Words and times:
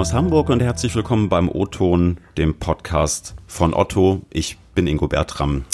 aus 0.00 0.14
Hamburg 0.14 0.48
und 0.48 0.62
herzlich 0.62 0.94
willkommen 0.94 1.28
beim 1.28 1.50
O-Ton, 1.50 2.16
dem 2.38 2.54
Podcast 2.54 3.34
von 3.46 3.74
Otto. 3.74 4.22
Ich 4.30 4.56
bin 4.74 4.86
Ingo 4.86 5.08
Bertram. 5.08 5.66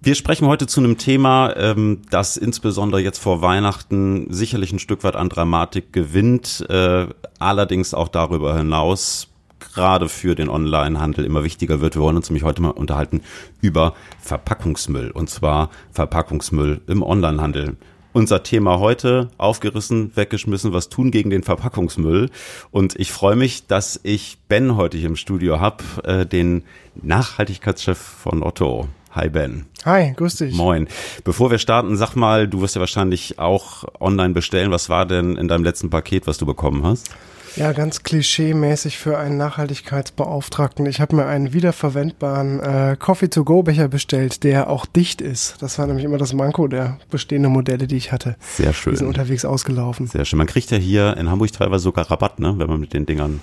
Wir 0.00 0.14
sprechen 0.14 0.46
heute 0.46 0.66
zu 0.66 0.80
einem 0.80 0.96
Thema, 0.96 1.54
ähm, 1.58 2.00
das 2.08 2.38
insbesondere 2.38 3.02
jetzt 3.02 3.18
vor 3.18 3.42
Weihnachten 3.42 4.32
sicherlich 4.32 4.72
ein 4.72 4.78
Stück 4.78 5.04
weit 5.04 5.16
an 5.16 5.28
Dramatik 5.28 5.92
gewinnt, 5.92 6.64
äh, 6.70 7.08
allerdings 7.38 7.92
auch 7.92 8.08
darüber 8.08 8.56
hinaus 8.56 9.28
gerade 9.58 10.08
für 10.08 10.34
den 10.34 10.48
Onlinehandel 10.48 11.26
immer 11.26 11.44
wichtiger 11.44 11.82
wird. 11.82 11.94
Wir 11.94 12.00
wollen 12.00 12.16
uns 12.16 12.30
nämlich 12.30 12.44
heute 12.44 12.62
mal 12.62 12.70
unterhalten 12.70 13.20
über 13.60 13.92
Verpackungsmüll 14.22 15.10
und 15.10 15.28
zwar 15.28 15.68
Verpackungsmüll 15.90 16.80
im 16.86 17.02
Onlinehandel 17.02 17.76
unser 18.12 18.42
Thema 18.42 18.78
heute 18.78 19.30
aufgerissen, 19.38 20.12
weggeschmissen, 20.14 20.72
was 20.72 20.88
tun 20.88 21.10
gegen 21.10 21.30
den 21.30 21.42
Verpackungsmüll. 21.42 22.30
Und 22.70 22.98
ich 22.98 23.12
freue 23.12 23.36
mich, 23.36 23.66
dass 23.66 24.00
ich 24.02 24.38
Ben 24.48 24.76
heute 24.76 24.98
hier 24.98 25.08
im 25.08 25.16
Studio 25.16 25.60
habe, 25.60 25.84
äh, 26.04 26.26
den 26.26 26.64
Nachhaltigkeitschef 27.00 27.98
von 27.98 28.42
Otto. 28.42 28.88
Hi 29.12 29.28
Ben. 29.28 29.66
Hi, 29.84 30.14
grüß 30.16 30.36
dich. 30.36 30.54
Moin. 30.54 30.88
Bevor 31.22 31.50
wir 31.50 31.58
starten, 31.58 31.96
sag 31.96 32.16
mal, 32.16 32.48
du 32.48 32.62
wirst 32.62 32.76
ja 32.76 32.80
wahrscheinlich 32.80 33.38
auch 33.38 33.84
online 34.00 34.32
bestellen. 34.32 34.70
Was 34.70 34.88
war 34.88 35.04
denn 35.04 35.36
in 35.36 35.48
deinem 35.48 35.64
letzten 35.64 35.90
Paket, 35.90 36.26
was 36.26 36.38
du 36.38 36.46
bekommen 36.46 36.82
hast? 36.82 37.10
Ja, 37.56 37.72
ganz 37.72 38.02
klischee-mäßig 38.02 38.96
für 38.98 39.18
einen 39.18 39.36
Nachhaltigkeitsbeauftragten. 39.36 40.86
Ich 40.86 41.00
habe 41.00 41.16
mir 41.16 41.26
einen 41.26 41.52
wiederverwendbaren 41.52 42.60
äh, 42.60 42.96
Coffee-to-go-Becher 42.98 43.88
bestellt, 43.88 44.42
der 44.42 44.70
auch 44.70 44.86
dicht 44.86 45.20
ist. 45.20 45.56
Das 45.60 45.78
war 45.78 45.86
nämlich 45.86 46.04
immer 46.04 46.18
das 46.18 46.32
Manko 46.32 46.66
der 46.66 46.98
bestehenden 47.10 47.52
Modelle, 47.52 47.86
die 47.86 47.96
ich 47.96 48.10
hatte. 48.10 48.36
Sehr 48.40 48.72
schön. 48.72 48.92
Die 48.92 48.98
sind 48.98 49.08
unterwegs 49.08 49.44
ausgelaufen. 49.44 50.06
Sehr 50.06 50.24
schön. 50.24 50.38
Man 50.38 50.46
kriegt 50.46 50.70
ja 50.70 50.78
hier 50.78 51.16
in 51.16 51.30
Hamburg 51.30 51.52
teilweise 51.52 51.84
sogar 51.84 52.10
Rabatt, 52.10 52.40
ne, 52.40 52.54
wenn 52.56 52.68
man 52.68 52.80
mit 52.80 52.94
den 52.94 53.04
Dingern 53.04 53.40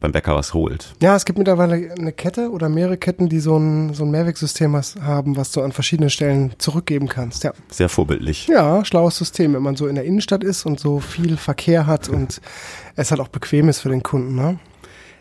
beim 0.00 0.12
Bäcker 0.12 0.34
was 0.34 0.52
holt. 0.54 0.94
Ja, 1.00 1.16
es 1.16 1.24
gibt 1.24 1.38
mittlerweile 1.38 1.92
eine 1.98 2.12
Kette 2.12 2.50
oder 2.50 2.68
mehrere 2.68 2.96
Ketten, 2.96 3.28
die 3.28 3.40
so 3.40 3.56
ein, 3.56 3.94
so 3.94 4.04
ein 4.04 4.10
Mehrwegsystem 4.10 4.76
haben, 5.00 5.36
was 5.36 5.52
du 5.52 5.62
an 5.62 5.72
verschiedenen 5.72 6.10
Stellen 6.10 6.52
zurückgeben 6.58 7.08
kannst. 7.08 7.44
Ja. 7.44 7.52
Sehr 7.70 7.88
vorbildlich. 7.88 8.46
Ja, 8.46 8.84
schlaues 8.84 9.16
System, 9.16 9.54
wenn 9.54 9.62
man 9.62 9.76
so 9.76 9.86
in 9.86 9.94
der 9.94 10.04
Innenstadt 10.04 10.44
ist 10.44 10.66
und 10.66 10.78
so 10.78 11.00
viel 11.00 11.36
Verkehr 11.36 11.86
hat 11.86 12.08
und 12.10 12.40
es 12.94 13.10
halt 13.10 13.20
auch 13.20 13.28
bequem 13.28 13.68
ist 13.68 13.80
für 13.80 13.88
den 13.88 14.02
Kunden. 14.02 14.34
Ne? 14.34 14.58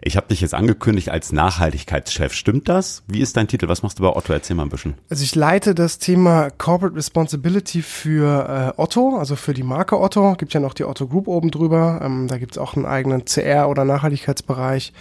Ich 0.02 0.18
habe 0.18 0.28
dich 0.28 0.42
jetzt 0.42 0.54
angekündigt 0.54 1.10
als 1.10 1.32
Nachhaltigkeitschef. 1.32 2.34
Stimmt 2.34 2.70
das? 2.70 3.04
Wie 3.08 3.22
ist 3.22 3.38
dein 3.38 3.48
Titel? 3.48 3.68
Was 3.68 3.84
machst 3.84 4.00
du 4.00 4.04
bei 4.04 4.16
Otto? 4.16 4.34
Erzähl 4.34 4.56
mal 4.56 4.64
ein 4.64 4.70
bisschen. 4.70 4.96
Also 5.10 5.24
ich 5.24 5.36
leite 5.36 5.76
das 5.76 5.98
Thema 5.98 6.50
Corporate 6.52 6.96
Responsibility 6.96 7.82
für 7.82 8.74
äh, 8.78 8.82
Otto, 8.82 9.18
also 9.18 9.36
für 9.36 9.54
die 9.54 9.64
Marke 9.64 10.00
Otto. 10.00 10.36
Gibt 10.36 10.54
ja 10.54 10.60
noch 10.60 10.74
die 10.74 10.86
Otto 10.86 11.08
Group 11.08 11.28
oben 11.28 11.52
drüber. 11.52 12.02
Ähm, 12.04 12.28
da 12.28 12.38
gibt's 12.38 12.58
auch 12.58 12.76
einen 12.76 12.86
eigenen 12.86 13.26
CR- 13.26 13.68
oder 13.68 13.86
Nachhaltigkeitsbereich. 13.86 14.94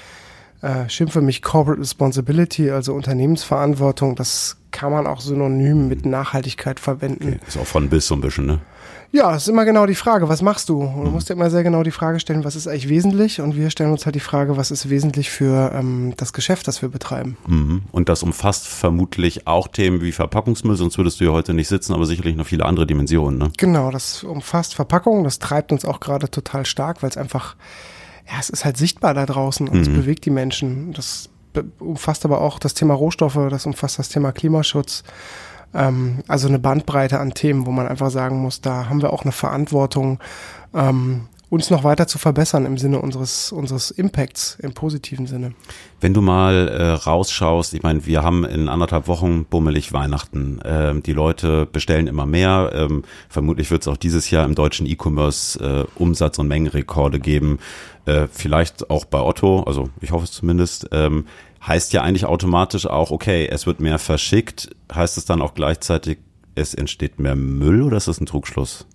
Äh, 0.64 0.88
schimpfe 0.88 1.20
mich 1.20 1.42
Corporate 1.42 1.78
Responsibility, 1.78 2.70
also 2.70 2.94
Unternehmensverantwortung. 2.94 4.16
Das 4.16 4.56
kann 4.70 4.92
man 4.92 5.06
auch 5.06 5.20
synonym 5.20 5.88
mit 5.88 6.06
Nachhaltigkeit 6.06 6.80
verwenden. 6.80 7.34
Okay. 7.34 7.40
Ist 7.46 7.58
auch 7.58 7.66
von 7.66 7.90
bis 7.90 8.06
so 8.06 8.14
ein 8.14 8.22
bisschen, 8.22 8.46
ne? 8.46 8.60
Ja, 9.12 9.36
ist 9.36 9.46
immer 9.46 9.66
genau 9.66 9.84
die 9.84 9.94
Frage, 9.94 10.28
was 10.28 10.40
machst 10.40 10.70
du? 10.70 10.80
Du 10.80 11.10
musst 11.10 11.28
dir 11.28 11.34
immer 11.34 11.50
sehr 11.50 11.62
genau 11.64 11.82
die 11.82 11.90
Frage 11.90 12.18
stellen, 12.18 12.44
was 12.44 12.56
ist 12.56 12.66
eigentlich 12.66 12.88
wesentlich? 12.88 13.42
Und 13.42 13.56
wir 13.56 13.68
stellen 13.68 13.92
uns 13.92 14.06
halt 14.06 14.16
die 14.16 14.20
Frage, 14.20 14.56
was 14.56 14.70
ist 14.70 14.88
wesentlich 14.88 15.30
für 15.30 15.70
ähm, 15.72 16.14
das 16.16 16.32
Geschäft, 16.32 16.66
das 16.66 16.80
wir 16.80 16.88
betreiben. 16.88 17.36
Mhm. 17.46 17.82
Und 17.92 18.08
das 18.08 18.22
umfasst 18.22 18.66
vermutlich 18.66 19.46
auch 19.46 19.68
Themen 19.68 20.00
wie 20.00 20.12
Verpackungsmüll, 20.12 20.76
sonst 20.76 20.96
würdest 20.96 21.20
du 21.20 21.24
ja 21.24 21.30
heute 21.30 21.54
nicht 21.54 21.68
sitzen, 21.68 21.92
aber 21.92 22.06
sicherlich 22.06 22.34
noch 22.34 22.46
viele 22.46 22.64
andere 22.64 22.86
Dimensionen. 22.86 23.38
Ne? 23.38 23.52
Genau, 23.58 23.90
das 23.90 24.24
umfasst 24.24 24.74
Verpackung, 24.74 25.22
das 25.24 25.38
treibt 25.38 25.70
uns 25.70 25.84
auch 25.84 26.00
gerade 26.00 26.28
total 26.30 26.66
stark, 26.66 27.02
weil 27.02 27.10
es 27.10 27.16
einfach, 27.16 27.54
ja, 28.26 28.34
es 28.40 28.50
ist 28.50 28.64
halt 28.64 28.76
sichtbar 28.76 29.14
da 29.14 29.26
draußen 29.26 29.68
und 29.68 29.74
mhm. 29.74 29.82
es 29.82 29.88
bewegt 29.88 30.24
die 30.24 30.30
Menschen. 30.30 30.92
Das 30.92 31.28
umfasst 31.78 32.24
aber 32.24 32.40
auch 32.40 32.58
das 32.58 32.74
Thema 32.74 32.94
Rohstoffe, 32.94 33.38
das 33.50 33.66
umfasst 33.66 33.98
das 33.98 34.08
Thema 34.08 34.32
Klimaschutz 34.32 35.04
ähm, 35.74 36.20
also 36.28 36.48
eine 36.48 36.58
Bandbreite 36.58 37.18
an 37.18 37.34
Themen, 37.34 37.66
wo 37.66 37.72
man 37.72 37.88
einfach 37.88 38.10
sagen 38.10 38.40
muss, 38.40 38.60
da 38.60 38.88
haben 38.88 39.02
wir 39.02 39.12
auch 39.12 39.22
eine 39.22 39.32
Verantwortung, 39.32 40.20
ähm, 40.72 41.26
uns 41.50 41.70
noch 41.70 41.84
weiter 41.84 42.06
zu 42.06 42.18
verbessern 42.18 42.66
im 42.66 42.78
Sinne 42.78 43.00
unseres, 43.00 43.52
unseres 43.52 43.90
Impacts, 43.90 44.56
im 44.60 44.72
positiven 44.72 45.26
Sinne. 45.26 45.54
Wenn 46.00 46.14
du 46.14 46.20
mal 46.20 46.68
äh, 46.68 46.90
rausschaust, 46.90 47.74
ich 47.74 47.82
meine, 47.82 48.06
wir 48.06 48.22
haben 48.22 48.44
in 48.44 48.68
anderthalb 48.68 49.06
Wochen 49.06 49.44
bummelig 49.44 49.92
Weihnachten. 49.92 50.60
Ähm, 50.64 51.02
die 51.02 51.12
Leute 51.12 51.66
bestellen 51.66 52.06
immer 52.06 52.26
mehr. 52.26 52.72
Ähm, 52.74 53.04
vermutlich 53.28 53.70
wird 53.70 53.82
es 53.82 53.88
auch 53.88 53.96
dieses 53.96 54.30
Jahr 54.30 54.44
im 54.44 54.54
deutschen 54.54 54.86
E-Commerce 54.86 55.58
äh, 55.60 56.00
Umsatz- 56.00 56.38
und 56.38 56.48
Mengenrekorde 56.48 57.20
geben. 57.20 57.58
Äh, 58.06 58.26
vielleicht 58.30 58.90
auch 58.90 59.04
bei 59.04 59.20
Otto, 59.20 59.62
also 59.62 59.90
ich 60.00 60.10
hoffe 60.10 60.24
es 60.24 60.32
zumindest. 60.32 60.88
Ähm, 60.92 61.26
heißt 61.66 61.92
ja 61.92 62.02
eigentlich 62.02 62.26
automatisch 62.26 62.86
auch, 62.86 63.10
okay, 63.10 63.48
es 63.50 63.66
wird 63.66 63.80
mehr 63.80 63.98
verschickt. 63.98 64.70
Heißt 64.92 65.16
es 65.16 65.24
dann 65.24 65.40
auch 65.40 65.54
gleichzeitig, 65.54 66.18
es 66.54 66.74
entsteht 66.74 67.18
mehr 67.18 67.36
Müll 67.36 67.82
oder 67.82 67.96
ist 67.96 68.08
das 68.08 68.20
ein 68.20 68.26
Trugschluss? 68.26 68.86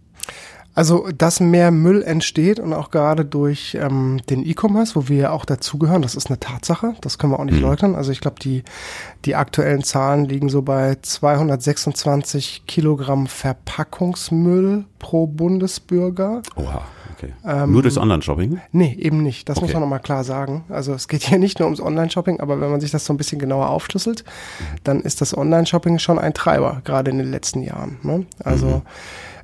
Also, 0.76 1.10
dass 1.16 1.40
mehr 1.40 1.72
Müll 1.72 2.04
entsteht 2.04 2.60
und 2.60 2.74
auch 2.74 2.92
gerade 2.92 3.26
durch 3.26 3.78
ähm, 3.80 4.22
den 4.30 4.46
E-Commerce, 4.46 4.96
wo 4.96 5.10
wir 5.10 5.18
ja 5.18 5.32
auch 5.32 5.46
dazugehören, 5.46 6.02
das 6.02 6.16
ist 6.16 6.28
eine 6.28 6.40
Tatsache, 6.40 6.94
das 7.02 7.18
können 7.18 7.34
wir 7.34 7.40
auch 7.40 7.46
nicht 7.46 7.58
mhm. 7.58 7.64
leugnen. 7.64 7.96
Also 7.96 8.12
ich 8.12 8.22
glaube, 8.22 8.40
die, 8.40 8.64
die 9.26 9.36
aktuellen 9.36 9.84
Zahlen 9.84 10.26
liegen 10.26 10.48
so 10.48 10.62
bei 10.62 10.98
226 11.02 12.64
Kilogramm 12.68 13.28
Verpackungsmüll 13.28 14.86
pro 15.00 15.28
Bundesbürger. 15.28 16.42
Oha. 16.56 16.84
Okay. 17.20 17.34
Ähm, 17.46 17.74
nur 17.74 17.82
durchs 17.82 17.98
Online-Shopping? 17.98 18.62
Nee, 18.72 18.96
eben 18.98 19.22
nicht. 19.24 19.50
Das 19.50 19.58
okay. 19.58 19.66
muss 19.66 19.74
man 19.74 19.82
nochmal 19.82 20.00
klar 20.00 20.24
sagen. 20.24 20.64
Also 20.70 20.94
es 20.94 21.10
geht 21.10 21.24
hier 21.28 21.40
nicht 21.40 21.60
nur 21.60 21.66
ums 21.68 21.82
Online-Shopping, 21.82 22.40
aber 22.40 22.62
wenn 22.62 22.72
man 22.72 22.80
sich 22.80 22.92
das 22.92 23.06
so 23.06 23.12
ein 23.12 23.18
bisschen 23.18 23.40
genauer 23.40 23.70
aufschlüsselt, 23.70 24.24
dann 24.86 25.02
ist 25.02 25.20
das 25.20 25.38
Online-Shopping 25.38 26.00
schon 26.00 26.18
ein 26.18 26.34
Treiber, 26.34 26.82
gerade 26.86 27.12
in 27.12 27.18
den 27.18 27.30
letzten 27.30 27.62
Jahren. 27.62 27.98
Ne? 28.04 28.26
Also 28.44 28.68
mhm. 28.68 28.82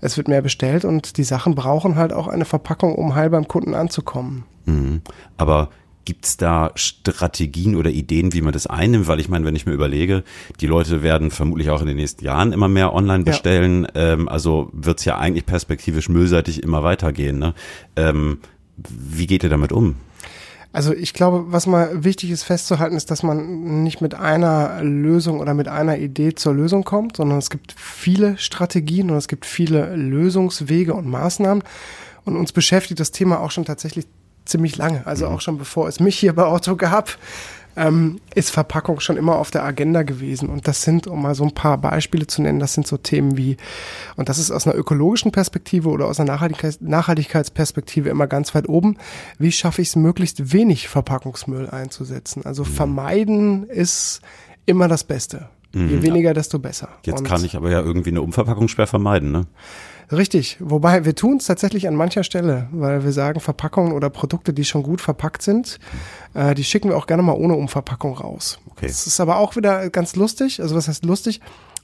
Es 0.02 0.18
wird 0.18 0.28
mehr 0.28 0.42
bestellt 0.42 0.86
und 0.86 1.18
die 1.18 1.24
Sachen 1.24 1.56
brauchen 1.56 1.96
halt 1.96 2.14
auch 2.14 2.28
eine 2.28 2.46
Verpackung, 2.46 2.96
um 2.96 3.16
heil 3.16 3.30
beim 3.30 3.48
Kunden 3.48 3.74
anzukommen. 3.74 4.44
Mhm. 4.66 5.02
Aber 5.38 5.70
Gibt 6.06 6.26
es 6.26 6.38
da 6.38 6.72
Strategien 6.76 7.76
oder 7.76 7.90
Ideen, 7.90 8.32
wie 8.32 8.42
man 8.42 8.54
das 8.54 8.68
einnimmt? 8.68 9.08
Weil 9.08 9.20
ich 9.20 9.28
meine, 9.28 9.44
wenn 9.44 9.56
ich 9.56 9.66
mir 9.66 9.74
überlege, 9.74 10.24
die 10.62 10.68
Leute 10.68 11.02
werden 11.02 11.32
vermutlich 11.32 11.72
auch 11.72 11.82
in 11.82 11.88
den 11.88 11.96
nächsten 11.96 12.24
Jahren 12.24 12.54
immer 12.54 12.68
mehr 12.68 12.94
online 12.94 13.24
bestellen. 13.24 13.88
Ja. 13.96 14.14
Ähm, 14.14 14.30
also 14.30 14.70
wird 14.72 15.00
es 15.00 15.06
ja 15.06 15.18
eigentlich 15.18 15.48
perspektivisch 15.48 16.08
müllseitig 16.08 16.62
immer 16.62 16.84
weitergehen. 16.84 17.40
Ne? 17.40 17.56
Ähm, 17.96 18.38
wie 18.78 19.26
geht 19.26 19.44
ihr 19.44 19.50
damit 19.50 19.72
um? 19.72 19.96
Also 20.76 20.94
ich 20.94 21.14
glaube, 21.14 21.54
was 21.54 21.68
mal 21.68 22.04
wichtig 22.04 22.32
ist 22.32 22.44
festzuhalten, 22.44 22.98
ist, 22.98 23.10
dass 23.10 23.24
man 23.24 23.84
nicht 23.84 24.02
mit 24.02 24.14
einer 24.14 24.84
Lösung 24.84 25.40
oder 25.40 25.54
mit 25.54 25.70
einer 25.70 25.98
Idee 25.98 26.36
zur 26.36 26.54
Lösung 26.54 26.84
kommt, 26.84 27.16
sondern 27.16 27.38
es 27.38 27.50
gibt 27.50 27.74
viele 27.78 28.38
Strategien 28.38 29.10
und 29.10 29.16
es 29.16 29.30
gibt 29.30 29.46
viele 29.46 29.96
Lösungswege 29.96 30.94
und 30.94 31.08
Maßnahmen. 31.08 31.64
Und 32.26 32.36
uns 32.36 32.52
beschäftigt 32.52 33.00
das 33.00 33.12
Thema 33.12 33.40
auch 33.40 33.52
schon 33.52 33.64
tatsächlich 33.64 34.06
ziemlich 34.44 34.76
lange. 34.76 35.08
Also 35.08 35.28
auch 35.28 35.40
schon 35.40 35.58
bevor 35.58 35.88
es 35.88 36.02
mich 36.02 36.20
hier 36.20 36.34
bei 36.34 36.46
Otto 36.46 36.76
gab, 36.76 37.18
ähm, 37.76 38.20
ist 38.34 38.52
Verpackung 38.52 39.00
schon 39.00 39.18
immer 39.18 39.38
auf 39.38 39.52
der 39.52 39.64
Agenda 39.64 40.04
gewesen. 40.04 40.50
Und 40.50 40.68
das 40.68 40.84
sind, 40.84 41.08
um 41.08 41.22
mal 41.22 41.36
so 41.36 41.44
ein 41.44 41.54
paar 41.54 41.78
Beispiele 41.78 42.28
zu 42.28 42.42
nennen, 42.42 42.60
das 42.60 42.74
sind 42.74 42.88
so 42.88 42.98
Themen 42.98 43.38
wie, 43.38 43.58
und 44.16 44.30
das 44.30 44.40
ist 44.40 44.52
aus 44.52 44.68
einer 44.68 44.76
ökologischen 44.76 45.32
Perspektive 45.32 45.90
oder 45.90 46.08
aus 46.08 46.20
einer 46.20 46.34
Nachhaltigkeits 46.34 46.82
Nachhaltigkeitsperspektive 46.82 48.10
immer 48.10 48.28
ganz 48.28 48.56
weit 48.56 48.70
oben, 48.70 48.98
wie 49.40 49.52
schaffe 49.52 49.82
ich 49.82 49.90
es, 49.90 49.96
möglichst 49.96 50.54
wenig 50.54 50.88
Verpackungsmüll 50.88 51.70
einzusetzen? 51.70 52.46
Also 52.46 52.64
vermeiden 52.64 53.66
ist 53.66 54.22
immer 54.66 54.88
das 54.88 55.04
Beste. 55.04 55.50
Je 55.74 55.82
mhm. 55.82 56.04
weniger, 56.04 56.34
desto 56.34 56.58
besser. 56.58 56.88
Jetzt 57.04 57.20
und 57.20 57.28
kann 57.28 57.44
ich 57.44 57.58
aber 57.58 57.70
ja 57.70 57.82
irgendwie 57.82 58.12
eine 58.12 58.22
Umverpackung 58.22 58.70
schwer 58.70 58.88
vermeiden, 58.88 59.34
ne? 59.34 59.46
Richtig, 60.12 60.58
wobei 60.60 61.06
wir 61.06 61.16
tun 61.16 61.38
es 61.38 61.46
tatsächlich 61.46 61.88
an 61.88 61.96
mancher 61.96 62.24
Stelle, 62.24 62.68
weil 62.72 63.04
wir 63.04 63.12
sagen, 63.12 63.40
Verpackungen 63.40 63.94
oder 63.94 64.10
Produkte, 64.10 64.54
die 64.54 64.66
schon 64.66 64.84
gut 64.84 65.02
verpackt 65.02 65.42
sind, 65.42 65.80
äh, 66.34 66.54
die 66.54 66.64
schicken 66.64 66.90
wir 66.90 66.98
auch 66.98 67.08
gerne 67.08 67.24
mal 67.24 67.34
ohne 67.34 67.56
Umverpackung 67.56 68.16
raus. 68.16 68.60
Okay. 68.72 68.88
Das 68.88 69.08
ist 69.08 69.20
aber 69.20 69.38
auch 69.38 69.56
wieder 69.56 69.90
ganz 69.90 70.16
lustig. 70.16 70.62
Also 70.62 70.76
was 70.76 70.88
heißt 70.88 71.06
lustig? 71.06 71.42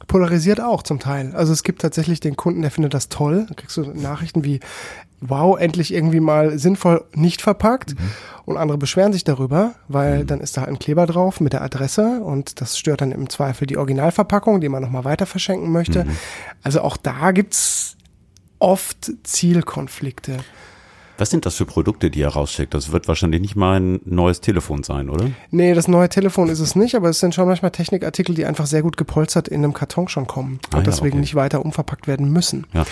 Polarisiert 0.07 0.61
auch 0.61 0.83
zum 0.83 0.99
Teil. 0.99 1.33
Also 1.35 1.53
es 1.53 1.63
gibt 1.63 1.81
tatsächlich 1.81 2.19
den 2.19 2.35
Kunden, 2.35 2.61
der 2.61 2.71
findet 2.71 2.93
das 2.93 3.09
toll. 3.09 3.45
Da 3.47 3.55
kriegst 3.55 3.77
du 3.77 3.83
Nachrichten 3.93 4.43
wie, 4.43 4.59
wow, 5.21 5.57
endlich 5.57 5.93
irgendwie 5.93 6.19
mal 6.19 6.57
sinnvoll 6.57 7.05
nicht 7.13 7.41
verpackt. 7.41 7.91
Mhm. 7.91 8.11
Und 8.45 8.57
andere 8.57 8.77
beschweren 8.77 9.13
sich 9.13 9.23
darüber, 9.23 9.75
weil 9.87 10.23
mhm. 10.23 10.27
dann 10.27 10.41
ist 10.41 10.57
da 10.57 10.63
ein 10.63 10.79
Kleber 10.79 11.05
drauf 11.05 11.39
mit 11.39 11.53
der 11.53 11.61
Adresse 11.61 12.21
und 12.21 12.59
das 12.59 12.77
stört 12.77 13.01
dann 13.01 13.11
im 13.11 13.29
Zweifel 13.29 13.67
die 13.67 13.77
Originalverpackung, 13.77 14.59
die 14.59 14.69
man 14.69 14.81
nochmal 14.81 15.05
weiter 15.05 15.27
verschenken 15.27 15.71
möchte. 15.71 16.05
Mhm. 16.05 16.17
Also 16.63 16.81
auch 16.81 16.97
da 16.97 17.31
gibt's 17.31 17.95
oft 18.61 19.11
Zielkonflikte. 19.23 20.37
Was 21.17 21.29
sind 21.29 21.45
das 21.45 21.55
für 21.55 21.65
Produkte, 21.65 22.09
die 22.09 22.21
er 22.21 22.29
rausschickt? 22.29 22.73
Das 22.73 22.91
wird 22.91 23.07
wahrscheinlich 23.07 23.41
nicht 23.41 23.55
mal 23.55 23.79
ein 23.79 23.99
neues 24.05 24.41
Telefon 24.41 24.81
sein, 24.81 25.07
oder? 25.07 25.29
Nee, 25.51 25.75
das 25.75 25.87
neue 25.87 26.09
Telefon 26.09 26.49
ist 26.49 26.59
es 26.59 26.75
nicht, 26.75 26.95
aber 26.95 27.09
es 27.09 27.19
sind 27.19 27.35
schon 27.35 27.47
manchmal 27.47 27.69
Technikartikel, 27.69 28.33
die 28.33 28.43
einfach 28.43 28.65
sehr 28.65 28.81
gut 28.81 28.97
gepolstert 28.97 29.47
in 29.47 29.63
einem 29.63 29.73
Karton 29.73 30.07
schon 30.07 30.25
kommen 30.25 30.53
und 30.53 30.73
ah, 30.73 30.77
ja, 30.77 30.83
deswegen 30.83 31.17
okay. 31.17 31.21
nicht 31.21 31.35
weiter 31.35 31.63
umverpackt 31.63 32.07
werden 32.07 32.31
müssen. 32.31 32.65
Ja. 32.73 32.85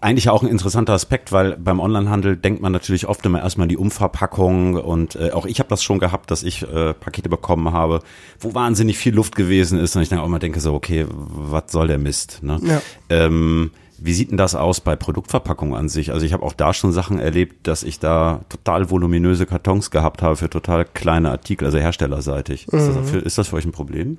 eigentlich 0.00 0.28
auch 0.28 0.42
ein 0.42 0.48
interessanter 0.48 0.92
Aspekt, 0.92 1.32
weil 1.32 1.56
beim 1.56 1.80
Onlinehandel 1.80 2.36
denkt 2.36 2.62
man 2.62 2.70
natürlich 2.70 3.08
oft 3.08 3.26
immer 3.26 3.40
erstmal 3.40 3.66
die 3.66 3.76
Umverpackung 3.76 4.76
und 4.76 5.16
äh, 5.16 5.32
auch 5.32 5.46
ich 5.46 5.58
habe 5.58 5.68
das 5.68 5.82
schon 5.82 5.98
gehabt, 5.98 6.30
dass 6.30 6.44
ich 6.44 6.62
äh, 6.62 6.94
Pakete 6.94 7.28
bekommen 7.28 7.72
habe, 7.72 8.02
wo 8.38 8.54
wahnsinnig 8.54 8.98
viel 8.98 9.14
Luft 9.16 9.34
gewesen 9.34 9.80
ist 9.80 9.96
und 9.96 10.02
ich 10.02 10.10
dann 10.10 10.20
auch 10.20 10.26
immer 10.26 10.38
denke 10.38 10.60
so, 10.60 10.74
okay, 10.74 11.06
was 11.08 11.72
soll 11.72 11.88
der 11.88 11.98
Mist? 11.98 12.40
Ne? 12.42 12.60
Ja. 12.62 12.82
Ähm, 13.08 13.72
wie 14.04 14.14
sieht 14.14 14.30
denn 14.30 14.36
das 14.36 14.54
aus 14.54 14.80
bei 14.80 14.96
Produktverpackungen 14.96 15.74
an 15.74 15.88
sich? 15.88 16.12
Also 16.12 16.26
ich 16.26 16.32
habe 16.32 16.44
auch 16.44 16.52
da 16.52 16.74
schon 16.74 16.92
Sachen 16.92 17.20
erlebt, 17.20 17.66
dass 17.66 17.82
ich 17.84 18.00
da 18.00 18.40
total 18.48 18.90
voluminöse 18.90 19.46
Kartons 19.46 19.90
gehabt 19.90 20.22
habe 20.22 20.36
für 20.36 20.50
total 20.50 20.84
kleine 20.84 21.30
Artikel, 21.30 21.66
also 21.66 21.78
herstellerseitig. 21.78 22.66
Mhm. 22.70 22.78
Ist, 22.78 22.88
das 22.88 23.10
für, 23.10 23.18
ist 23.18 23.38
das 23.38 23.48
für 23.48 23.56
euch 23.56 23.64
ein 23.64 23.72
Problem? 23.72 24.18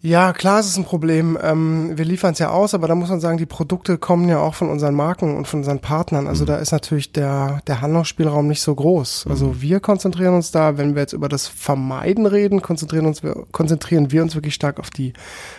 Ja, 0.00 0.32
klar, 0.32 0.60
es 0.60 0.66
ist 0.66 0.76
ein 0.76 0.84
Problem. 0.84 1.36
Ähm, 1.42 1.98
wir 1.98 2.04
liefern 2.04 2.32
es 2.32 2.38
ja 2.38 2.50
aus, 2.50 2.72
aber 2.72 2.86
da 2.86 2.94
muss 2.94 3.08
man 3.08 3.18
sagen, 3.18 3.36
die 3.36 3.46
Produkte 3.46 3.98
kommen 3.98 4.28
ja 4.28 4.38
auch 4.38 4.54
von 4.54 4.70
unseren 4.70 4.94
Marken 4.94 5.36
und 5.36 5.48
von 5.48 5.60
unseren 5.60 5.80
Partnern. 5.80 6.28
Also 6.28 6.44
mhm. 6.44 6.48
da 6.48 6.56
ist 6.56 6.70
natürlich 6.70 7.12
der, 7.12 7.60
der 7.66 7.80
Handlungsspielraum 7.80 8.46
nicht 8.46 8.62
so 8.62 8.74
groß. 8.74 9.26
Also 9.28 9.46
mhm. 9.46 9.62
wir 9.62 9.80
konzentrieren 9.80 10.34
uns 10.34 10.52
da, 10.52 10.78
wenn 10.78 10.94
wir 10.94 11.02
jetzt 11.02 11.14
über 11.14 11.28
das 11.28 11.48
Vermeiden 11.48 12.26
reden, 12.26 12.62
konzentrieren 12.62 13.06
uns, 13.06 13.22
konzentrieren 13.50 14.12
wir 14.12 14.22
uns 14.22 14.36
wirklich 14.36 14.54
stark 14.54 14.78
auf 14.78 14.90
die, 14.90 15.14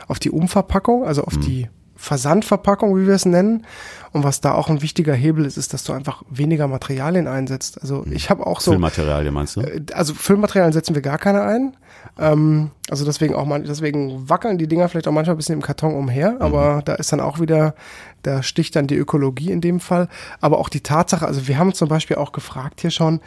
auf 0.08 0.20
die 0.20 0.32
Umverpackung, 0.32 1.04
also 1.04 1.24
auf 1.24 1.36
mhm. 1.36 1.42
die 1.42 1.70
Versandverpackung, 2.00 2.96
wie 2.98 3.06
wir 3.06 3.14
es 3.14 3.26
nennen. 3.26 3.66
Und 4.12 4.24
was 4.24 4.42
da 4.42 4.54
auch 4.54 4.70
ein 4.70 4.82
wichtiger 4.82 5.14
Hebel 5.14 5.46
ist, 5.46 5.58
ist, 5.58 5.74
dass 5.74 5.84
du 5.84 5.94
einfach 5.94 6.24
weniger 6.30 6.68
Materialien 6.68 7.28
einsetzt. 7.28 7.80
Also 7.82 8.06
hm. 8.06 8.14
ich 8.14 8.30
habe 8.30 8.48
auch 8.48 8.62
so. 8.62 8.72
Füllmaterialien 8.72 9.34
meinst 9.34 9.58
du? 9.58 9.62
Äh, 9.62 9.82
also 9.94 10.14
Füllmaterialien 10.14 10.74
setzen 10.74 10.96
wir 10.96 11.02
gar 11.02 11.18
keine 11.18 11.44
ein. 11.44 11.76
Ähm, 12.18 12.72
also 12.90 13.06
deswegen 13.06 13.36
auch 13.36 13.46
mal, 13.46 13.62
deswegen 13.62 14.30
wackeln 14.30 14.58
die 14.58 14.68
Dinger 14.68 14.90
vielleicht 14.90 15.08
auch 15.08 15.12
manchmal 15.12 15.36
ein 15.36 15.38
bisschen 15.38 15.56
im 15.56 15.62
Karton 15.62 15.94
umher, 15.94 16.32
mhm. 16.32 16.42
aber 16.42 16.78
mhm. 16.78 16.86
da 16.86 16.96
ist 16.96 17.12
dann 17.12 17.20
auch 17.20 17.40
wieder, 17.40 17.76
da 18.24 18.42
sticht 18.42 18.76
dann 18.76 18.88
die 18.88 18.96
Ökologie 18.96 19.52
in 19.52 19.62
dem 19.62 19.80
Fall. 19.80 20.08
Aber 20.42 20.58
auch 20.58 20.70
die 20.70 20.82
Tatsache, 20.82 21.28
also 21.28 21.48
wir 21.48 21.58
haben 21.58 21.74
zum 21.74 21.90
Beispiel 21.90 22.16
auch 22.16 22.32
gefragt 22.32 22.82
hier 22.82 22.92
schon, 22.92 23.20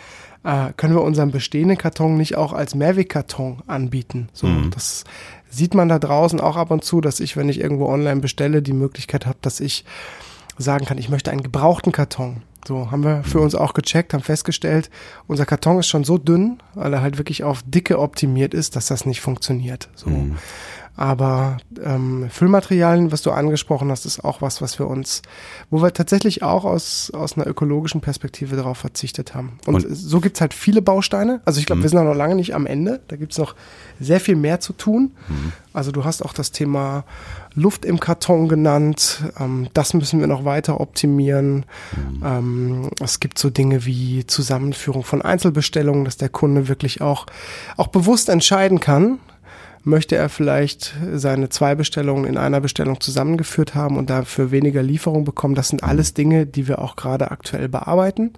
äh, 0.45 0.73
können 0.77 0.95
wir 0.95 1.03
unseren 1.03 1.31
bestehenden 1.31 1.79
Karton 1.79 2.17
nicht 2.17 2.37
auch 2.37 2.53
als 2.53 2.75
Mehrwegkarton 2.75 3.63
anbieten? 3.67 4.29
So, 4.33 4.47
mhm. 4.47 4.71
das 4.71 5.05
sieht 5.53 5.75
man 5.75 5.89
da 5.89 5.99
draußen 5.99 6.41
auch 6.41 6.57
ab 6.57 6.71
und 6.71 6.83
zu, 6.83 7.01
dass 7.01 7.21
ich, 7.21 7.37
wenn 7.37 7.49
ich 7.49 7.61
irgendwo 7.61 7.87
online 7.87 8.21
bestelle, 8.21 8.63
die 8.63 8.73
Möglichkeit 8.73 9.27
habe, 9.27 9.39
dass 9.43 9.61
ich 9.61 9.85
sagen 10.59 10.87
kann, 10.87 10.99
ich 10.99 11.09
möchte 11.09 11.31
einen 11.31 11.43
gebrauchten 11.43 11.93
Karton. 11.93 12.43
So 12.67 12.91
haben 12.91 13.03
wir 13.03 13.25
für 13.25 13.41
uns 13.41 13.55
auch 13.55 13.75
gecheckt, 13.75 14.15
haben 14.15 14.23
festgestellt, 14.23 14.89
unser 15.27 15.47
Karton 15.47 15.79
ist 15.81 15.89
schon 15.89 16.05
so 16.05 16.17
dünn, 16.17 16.61
weil 16.75 16.93
er 16.93 17.03
halt 17.03 17.19
wirklich 17.19 17.43
auf 17.43 17.63
Dicke 17.67 17.99
optimiert 17.99 18.55
ist, 18.55 18.77
dass 18.77 18.87
das 18.87 19.05
nicht 19.05 19.21
funktioniert. 19.21 19.89
So. 19.95 20.11
Mhm. 20.11 20.39
Aber 20.95 21.57
ähm, 21.83 22.29
Füllmaterialien, 22.31 23.13
was 23.13 23.23
du 23.23 23.31
angesprochen 23.31 23.91
hast, 23.91 24.05
ist 24.05 24.23
auch 24.25 24.43
was, 24.43 24.61
was 24.61 24.79
wir 24.79 24.87
uns, 24.87 25.23
wo 25.71 25.83
wir 25.83 25.95
tatsächlich 25.95 26.43
auch 26.43 26.65
aus, 26.65 27.11
aus 27.15 27.37
einer 27.37 27.47
ökologischen 27.47 28.03
Perspektive 28.03 28.57
darauf 28.57 28.77
verzichtet 28.77 29.35
haben. 29.35 29.59
Und, 29.67 29.87
und 29.87 29.97
so 29.97 30.21
gibt's 30.21 30.43
halt 30.43 30.53
viele 30.53 30.83
Bausteine. 30.83 31.41
Also 31.47 31.61
ich 31.61 31.67
glaube, 31.67 31.79
mhm. 31.79 31.83
wir 31.85 31.91
sind 31.91 32.05
noch 32.05 32.15
lange 32.15 32.35
nicht 32.35 32.55
am 32.55 32.67
Ende. 32.67 33.01
Da 33.09 33.17
gibt's 33.17 33.39
noch 33.39 33.55
sehr 34.01 34.21
viel 34.21 34.37
mehr 34.37 34.61
zu 34.61 34.75
tun. 34.75 35.13
Mhm. 35.29 35.53
Also 35.73 35.93
du 35.93 36.05
hast 36.05 36.23
auch 36.23 36.35
das 36.35 36.53
Thema 36.53 37.05
Luft 37.55 37.87
im 37.87 37.99
Karton 37.99 38.49
genannt. 38.49 39.23
Ähm, 39.41 39.69
das 39.73 39.95
müssen 39.95 40.21
wir 40.21 40.27
noch 40.27 40.45
weiter 40.45 40.79
optimieren. 40.79 41.65
Mhm. 41.97 42.23
Ähm, 42.23 42.91
es 43.01 43.19
gibt 43.19 43.39
so 43.39 43.49
Dinge 43.49 43.87
wie 43.87 44.27
Zusammenführung 44.27 45.05
von 45.05 45.23
Einzelbestellungen, 45.23 46.05
dass 46.05 46.19
der 46.19 46.29
Kunde 46.29 46.69
wirklich 46.69 47.01
auch, 47.01 47.27
auch 47.79 47.89
bewusst 47.89 48.29
entscheiden 48.29 48.79
kann, 48.79 49.19
möchte 49.85 50.17
er 50.17 50.29
vielleicht 50.29 50.95
seine 51.15 51.49
zwei 51.49 51.75
Bestellungen 51.75 52.25
in 52.25 52.37
einer 52.37 52.61
Bestellung 52.61 53.01
zusammengeführt 53.01 53.75
haben 53.75 53.97
und 53.97 54.11
dafür 54.11 54.51
weniger 54.51 54.83
Lieferung 54.83 55.25
bekommen. 55.25 55.55
Das 55.55 55.69
sind 55.69 55.83
alles 55.83 56.15
Dinge, 56.15 56.47
die 56.47 56.69
wir 56.69 56.79
auch 56.81 56.97
gerade 56.97 57.31
aktuell 57.31 57.69
bearbeiten, 57.69 58.33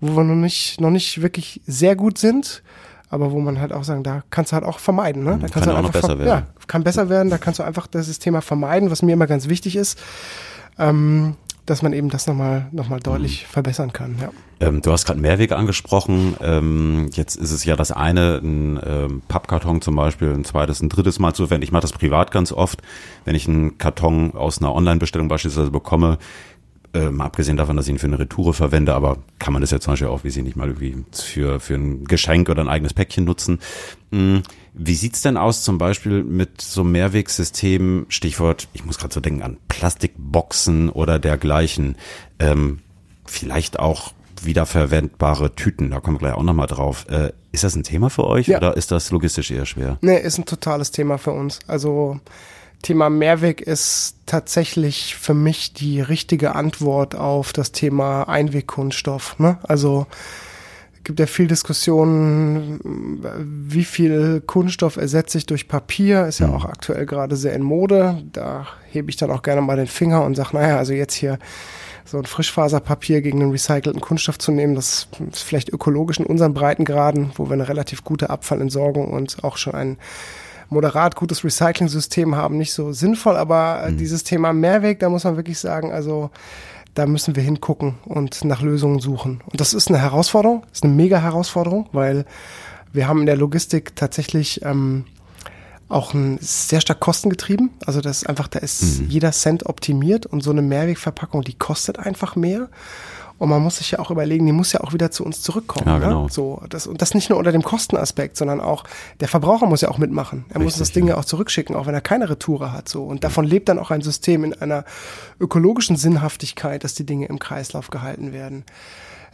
wo 0.00 0.16
wir 0.16 0.24
noch 0.24 0.34
nicht, 0.34 0.80
noch 0.80 0.90
nicht 0.90 1.20
wirklich 1.20 1.60
sehr 1.66 1.96
gut 1.96 2.18
sind, 2.18 2.62
aber 3.10 3.32
wo 3.32 3.40
man 3.40 3.60
halt 3.60 3.72
auch 3.72 3.84
sagen, 3.84 4.02
da 4.02 4.22
kannst 4.30 4.52
du 4.52 4.54
halt 4.54 4.64
auch 4.64 4.78
vermeiden. 4.78 5.24
Ne? 5.24 5.32
Da 5.32 5.48
kannst 5.48 5.52
kann 5.52 5.62
du 5.64 5.76
auch 5.76 5.82
noch 5.82 5.92
besser 5.92 6.18
werden. 6.18 6.28
Ja, 6.28 6.46
kann 6.66 6.84
besser 6.84 7.08
werden, 7.10 7.28
da 7.28 7.36
kannst 7.36 7.60
du 7.60 7.64
einfach 7.64 7.86
das 7.86 8.18
Thema 8.18 8.40
vermeiden, 8.40 8.90
was 8.90 9.02
mir 9.02 9.12
immer 9.12 9.26
ganz 9.26 9.48
wichtig 9.48 9.76
ist. 9.76 10.00
Ähm, 10.78 11.36
dass 11.72 11.80
man 11.80 11.94
eben 11.94 12.10
das 12.10 12.26
nochmal 12.26 12.68
noch 12.70 12.90
mal 12.90 13.00
deutlich 13.00 13.44
mhm. 13.44 13.52
verbessern 13.52 13.94
kann. 13.94 14.16
Ja. 14.20 14.30
Ähm, 14.60 14.82
du 14.82 14.92
hast 14.92 15.06
gerade 15.06 15.18
Mehrwege 15.18 15.56
angesprochen. 15.56 16.36
Ähm, 16.42 17.08
jetzt 17.14 17.34
ist 17.34 17.50
es 17.50 17.64
ja 17.64 17.76
das 17.76 17.90
eine, 17.90 18.42
ein 18.42 18.78
ähm, 18.84 19.22
Pappkarton 19.26 19.80
zum 19.80 19.96
Beispiel, 19.96 20.34
ein 20.34 20.44
zweites, 20.44 20.82
ein 20.82 20.90
drittes 20.90 21.18
Mal 21.18 21.32
zu 21.32 21.46
verwenden. 21.46 21.64
Ich 21.64 21.72
mache 21.72 21.80
das 21.80 21.92
privat 21.92 22.30
ganz 22.30 22.52
oft, 22.52 22.82
wenn 23.24 23.34
ich 23.34 23.48
einen 23.48 23.78
Karton 23.78 24.34
aus 24.34 24.58
einer 24.58 24.74
Online-Bestellung 24.74 25.28
beispielsweise 25.28 25.70
bekomme, 25.70 26.18
äh, 26.92 27.08
mal 27.08 27.24
abgesehen 27.24 27.56
davon, 27.56 27.74
dass 27.74 27.86
ich 27.86 27.92
ihn 27.94 27.98
für 27.98 28.06
eine 28.06 28.18
Retoure 28.18 28.52
verwende, 28.52 28.92
aber 28.92 29.16
kann 29.38 29.54
man 29.54 29.62
das 29.62 29.70
ja 29.70 29.80
zum 29.80 29.94
Beispiel 29.94 30.08
auch, 30.08 30.24
wie 30.24 30.30
sie 30.30 30.42
nicht 30.42 30.56
mal 30.56 30.68
irgendwie 30.68 31.06
für, 31.10 31.58
für 31.58 31.76
ein 31.76 32.04
Geschenk 32.04 32.50
oder 32.50 32.60
ein 32.60 32.68
eigenes 32.68 32.92
Päckchen 32.92 33.24
nutzen. 33.24 33.60
Mhm. 34.10 34.42
Wie 34.74 34.94
sieht's 34.94 35.20
denn 35.20 35.36
aus 35.36 35.62
zum 35.62 35.76
Beispiel 35.78 36.22
mit 36.22 36.60
so 36.62 36.82
Mehrwegsystemen, 36.82 38.06
Stichwort, 38.08 38.68
ich 38.72 38.84
muss 38.84 38.98
gerade 38.98 39.12
so 39.12 39.20
denken 39.20 39.42
an 39.42 39.58
Plastikboxen 39.68 40.88
oder 40.88 41.18
dergleichen, 41.18 41.96
ähm, 42.38 42.78
vielleicht 43.26 43.78
auch 43.78 44.12
wiederverwendbare 44.42 45.54
Tüten, 45.54 45.90
da 45.90 46.00
kommen 46.00 46.16
wir 46.16 46.20
gleich 46.20 46.34
auch 46.34 46.42
nochmal 46.42 46.66
drauf. 46.66 47.06
Äh, 47.10 47.32
ist 47.52 47.64
das 47.64 47.76
ein 47.76 47.84
Thema 47.84 48.08
für 48.08 48.24
euch 48.24 48.48
ja. 48.48 48.56
oder 48.56 48.76
ist 48.76 48.90
das 48.90 49.10
logistisch 49.10 49.50
eher 49.50 49.66
schwer? 49.66 49.98
Nee, 50.00 50.18
ist 50.18 50.38
ein 50.38 50.46
totales 50.46 50.90
Thema 50.90 51.18
für 51.18 51.32
uns. 51.32 51.60
Also 51.66 52.18
Thema 52.82 53.10
Mehrweg 53.10 53.60
ist 53.60 54.16
tatsächlich 54.26 55.14
für 55.14 55.34
mich 55.34 55.72
die 55.74 56.00
richtige 56.00 56.54
Antwort 56.54 57.14
auf 57.14 57.52
das 57.52 57.72
Thema 57.72 58.24
Einwegkunststoff. 58.24 59.38
Ne? 59.38 59.58
Also 59.62 60.06
gibt 61.04 61.20
ja 61.20 61.26
viel 61.26 61.46
Diskussionen, 61.46 62.80
wie 63.68 63.84
viel 63.84 64.40
Kunststoff 64.40 64.96
ersetze 64.96 65.38
ich 65.38 65.46
durch 65.46 65.68
Papier, 65.68 66.26
ist 66.26 66.40
ja 66.40 66.48
auch 66.48 66.64
aktuell 66.64 67.06
gerade 67.06 67.36
sehr 67.36 67.54
in 67.54 67.62
Mode. 67.62 68.22
Da 68.32 68.66
hebe 68.90 69.10
ich 69.10 69.16
dann 69.16 69.30
auch 69.30 69.42
gerne 69.42 69.62
mal 69.62 69.76
den 69.76 69.86
Finger 69.86 70.24
und 70.24 70.36
sage, 70.36 70.50
naja, 70.52 70.78
also 70.78 70.92
jetzt 70.92 71.14
hier 71.14 71.38
so 72.04 72.18
ein 72.18 72.24
Frischfaserpapier 72.24 73.22
gegen 73.22 73.40
einen 73.40 73.52
recycelten 73.52 74.00
Kunststoff 74.00 74.38
zu 74.38 74.52
nehmen, 74.52 74.74
das 74.74 75.08
ist 75.30 75.42
vielleicht 75.42 75.72
ökologisch 75.72 76.18
in 76.18 76.26
unseren 76.26 76.54
Breitengraden, 76.54 77.30
wo 77.36 77.46
wir 77.46 77.54
eine 77.54 77.68
relativ 77.68 78.04
gute 78.04 78.30
Abfallentsorgung 78.30 79.12
und 79.12 79.42
auch 79.44 79.56
schon 79.56 79.74
ein 79.74 79.98
moderat 80.68 81.16
gutes 81.16 81.44
Recycling-System 81.44 82.34
haben, 82.34 82.58
nicht 82.58 82.72
so 82.72 82.92
sinnvoll, 82.92 83.36
aber 83.36 83.88
mhm. 83.88 83.98
dieses 83.98 84.24
Thema 84.24 84.52
Mehrweg, 84.52 84.98
da 84.98 85.08
muss 85.08 85.24
man 85.24 85.36
wirklich 85.36 85.58
sagen, 85.58 85.92
also 85.92 86.30
da 86.94 87.06
müssen 87.06 87.36
wir 87.36 87.42
hingucken 87.42 87.94
und 88.04 88.44
nach 88.44 88.60
Lösungen 88.60 89.00
suchen. 89.00 89.42
Und 89.50 89.60
das 89.60 89.74
ist 89.74 89.88
eine 89.88 89.98
Herausforderung, 89.98 90.64
ist 90.72 90.84
eine 90.84 90.92
mega 90.92 91.20
Herausforderung, 91.20 91.88
weil 91.92 92.26
wir 92.92 93.08
haben 93.08 93.20
in 93.20 93.26
der 93.26 93.36
Logistik 93.36 93.96
tatsächlich 93.96 94.62
ähm, 94.62 95.04
auch 95.88 96.14
ein 96.14 96.38
sehr 96.40 96.80
stark 96.80 97.00
kostengetrieben. 97.00 97.70
Also 97.86 98.00
das 98.00 98.18
ist 98.22 98.28
einfach, 98.28 98.48
da 98.48 98.58
ist 98.58 99.00
mhm. 99.00 99.08
jeder 99.08 99.32
Cent 99.32 99.66
optimiert 99.66 100.26
und 100.26 100.42
so 100.42 100.50
eine 100.50 100.62
Mehrwegverpackung, 100.62 101.42
die 101.42 101.54
kostet 101.54 101.98
einfach 101.98 102.36
mehr. 102.36 102.68
Und 103.42 103.48
man 103.48 103.60
muss 103.60 103.78
sich 103.78 103.90
ja 103.90 103.98
auch 103.98 104.12
überlegen, 104.12 104.46
die 104.46 104.52
muss 104.52 104.70
ja 104.72 104.82
auch 104.82 104.92
wieder 104.92 105.10
zu 105.10 105.24
uns 105.24 105.42
zurückkommen. 105.42 105.88
Ja, 105.88 105.98
ne? 105.98 106.04
genau. 106.04 106.22
ne? 106.26 106.28
so, 106.30 106.62
das, 106.68 106.86
und 106.86 107.02
das 107.02 107.12
nicht 107.12 107.28
nur 107.28 107.40
unter 107.40 107.50
dem 107.50 107.64
Kostenaspekt, 107.64 108.36
sondern 108.36 108.60
auch 108.60 108.84
der 109.18 109.26
Verbraucher 109.26 109.66
muss 109.66 109.80
ja 109.80 109.88
auch 109.88 109.98
mitmachen. 109.98 110.44
Er 110.50 110.60
Richtig, 110.60 110.62
muss 110.62 110.76
das 110.76 110.92
Ding 110.92 111.08
ja 111.08 111.16
auch 111.16 111.24
zurückschicken, 111.24 111.74
auch 111.74 111.86
wenn 111.86 111.94
er 111.94 112.02
keine 112.02 112.30
Retoure 112.30 112.72
hat. 112.72 112.88
So. 112.88 113.02
Und 113.02 113.24
davon 113.24 113.44
lebt 113.44 113.68
dann 113.68 113.80
auch 113.80 113.90
ein 113.90 114.00
System 114.00 114.44
in 114.44 114.54
einer 114.54 114.84
ökologischen 115.40 115.96
Sinnhaftigkeit, 115.96 116.84
dass 116.84 116.94
die 116.94 117.04
Dinge 117.04 117.26
im 117.26 117.40
Kreislauf 117.40 117.90
gehalten 117.90 118.32
werden. 118.32 118.62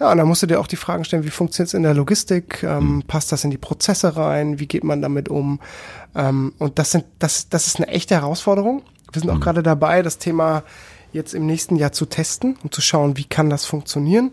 Ja, 0.01 0.11
und 0.11 0.17
dann 0.17 0.27
musst 0.27 0.43
du 0.43 0.47
dir 0.47 0.59
auch 0.59 0.69
die 0.69 0.77
Fragen 0.77 1.05
stellen, 1.05 1.25
wie 1.25 1.29
funktioniert 1.29 1.69
es 1.69 1.75
in 1.75 1.83
der 1.83 1.93
Logistik? 1.93 2.63
Ähm, 2.63 2.95
mhm. 2.95 3.03
Passt 3.03 3.31
das 3.31 3.45
in 3.45 3.51
die 3.51 3.59
Prozesse 3.59 4.17
rein? 4.17 4.59
Wie 4.59 4.69
geht 4.69 4.85
man 4.85 5.03
damit 5.03 5.29
um? 5.29 5.61
Ähm, 6.15 6.55
und 6.57 6.79
das 6.79 6.93
sind, 6.93 7.05
das, 7.19 7.51
das 7.51 7.67
ist 7.67 7.77
eine 7.77 7.89
echte 7.89 8.15
Herausforderung. 8.15 8.81
Wir 9.13 9.21
sind 9.21 9.29
auch 9.29 9.35
mhm. 9.35 9.41
gerade 9.41 9.63
dabei, 9.63 10.01
das 10.01 10.17
Thema 10.17 10.63
jetzt 11.13 11.35
im 11.35 11.47
nächsten 11.47 11.77
Jahr 11.77 11.93
zu 11.93 12.07
testen 12.07 12.57
und 12.63 12.75
zu 12.75 12.81
schauen, 12.81 13.17
wie 13.17 13.25
kann 13.25 13.51
das 13.51 13.65
funktionieren. 13.65 14.33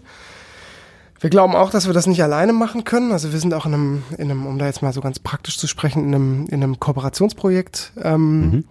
Wir 1.19 1.29
glauben 1.29 1.55
auch, 1.55 1.71
dass 1.71 1.87
wir 1.87 1.93
das 1.93 2.07
nicht 2.07 2.21
alleine 2.21 2.53
machen 2.53 2.83
können. 2.83 3.11
Also 3.11 3.31
wir 3.31 3.39
sind 3.39 3.53
auch 3.53 3.65
in 3.65 3.73
einem, 3.73 4.03
in 4.17 4.29
einem 4.29 4.45
um 4.45 4.59
da 4.59 4.65
jetzt 4.65 4.81
mal 4.81 4.93
so 4.93 5.01
ganz 5.01 5.19
praktisch 5.19 5.57
zu 5.57 5.67
sprechen, 5.67 6.03
in 6.03 6.13
einem, 6.13 6.45
in 6.47 6.61
einem 6.61 6.79
Kooperationsprojekt 6.79 7.93
ähm, 8.03 8.41
mhm. 8.41 8.63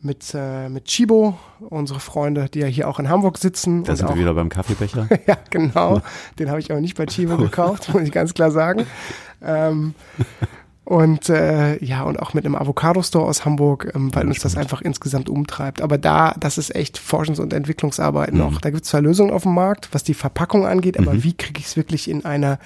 mit, 0.00 0.32
äh, 0.32 0.68
mit 0.68 0.84
Chibo, 0.84 1.36
unsere 1.58 2.00
Freunde, 2.00 2.48
die 2.48 2.60
ja 2.60 2.66
hier 2.66 2.88
auch 2.88 3.00
in 3.00 3.08
Hamburg 3.08 3.38
sitzen. 3.38 3.82
Da 3.84 3.96
sind 3.96 4.08
wir 4.08 4.16
wieder 4.16 4.34
beim 4.34 4.48
Kaffeebecher. 4.48 5.08
ja, 5.26 5.36
genau. 5.50 6.00
Den 6.38 6.48
habe 6.48 6.60
ich 6.60 6.70
aber 6.70 6.80
nicht 6.80 6.96
bei 6.96 7.06
Chibo 7.06 7.36
gekauft, 7.36 7.92
muss 7.92 8.02
ich 8.02 8.12
ganz 8.12 8.34
klar 8.34 8.52
sagen. 8.52 8.86
Ähm, 9.42 9.94
und 10.90 11.28
äh, 11.28 11.76
ja, 11.84 12.02
und 12.02 12.18
auch 12.18 12.34
mit 12.34 12.44
einem 12.44 12.56
Avocado-Store 12.56 13.24
aus 13.24 13.44
Hamburg, 13.44 13.92
ähm, 13.94 14.12
weil 14.12 14.26
uns 14.26 14.40
das 14.40 14.56
einfach 14.56 14.82
insgesamt 14.82 15.28
umtreibt. 15.28 15.82
Aber 15.82 15.98
da, 15.98 16.34
das 16.40 16.58
ist 16.58 16.74
echt 16.74 16.98
Forschungs- 16.98 17.40
und 17.40 17.52
Entwicklungsarbeit 17.52 18.32
mhm. 18.32 18.38
noch. 18.40 18.60
Da 18.60 18.70
gibt 18.70 18.82
es 18.82 18.90
zwar 18.90 19.00
Lösungen 19.00 19.30
auf 19.30 19.44
dem 19.44 19.54
Markt, 19.54 19.90
was 19.92 20.02
die 20.02 20.14
Verpackung 20.14 20.66
angeht, 20.66 20.98
aber 20.98 21.14
mhm. 21.14 21.22
wie 21.22 21.34
kriege 21.34 21.60
ich 21.60 21.66
es 21.66 21.76
wirklich 21.76 22.10
in 22.10 22.24
einer 22.24 22.58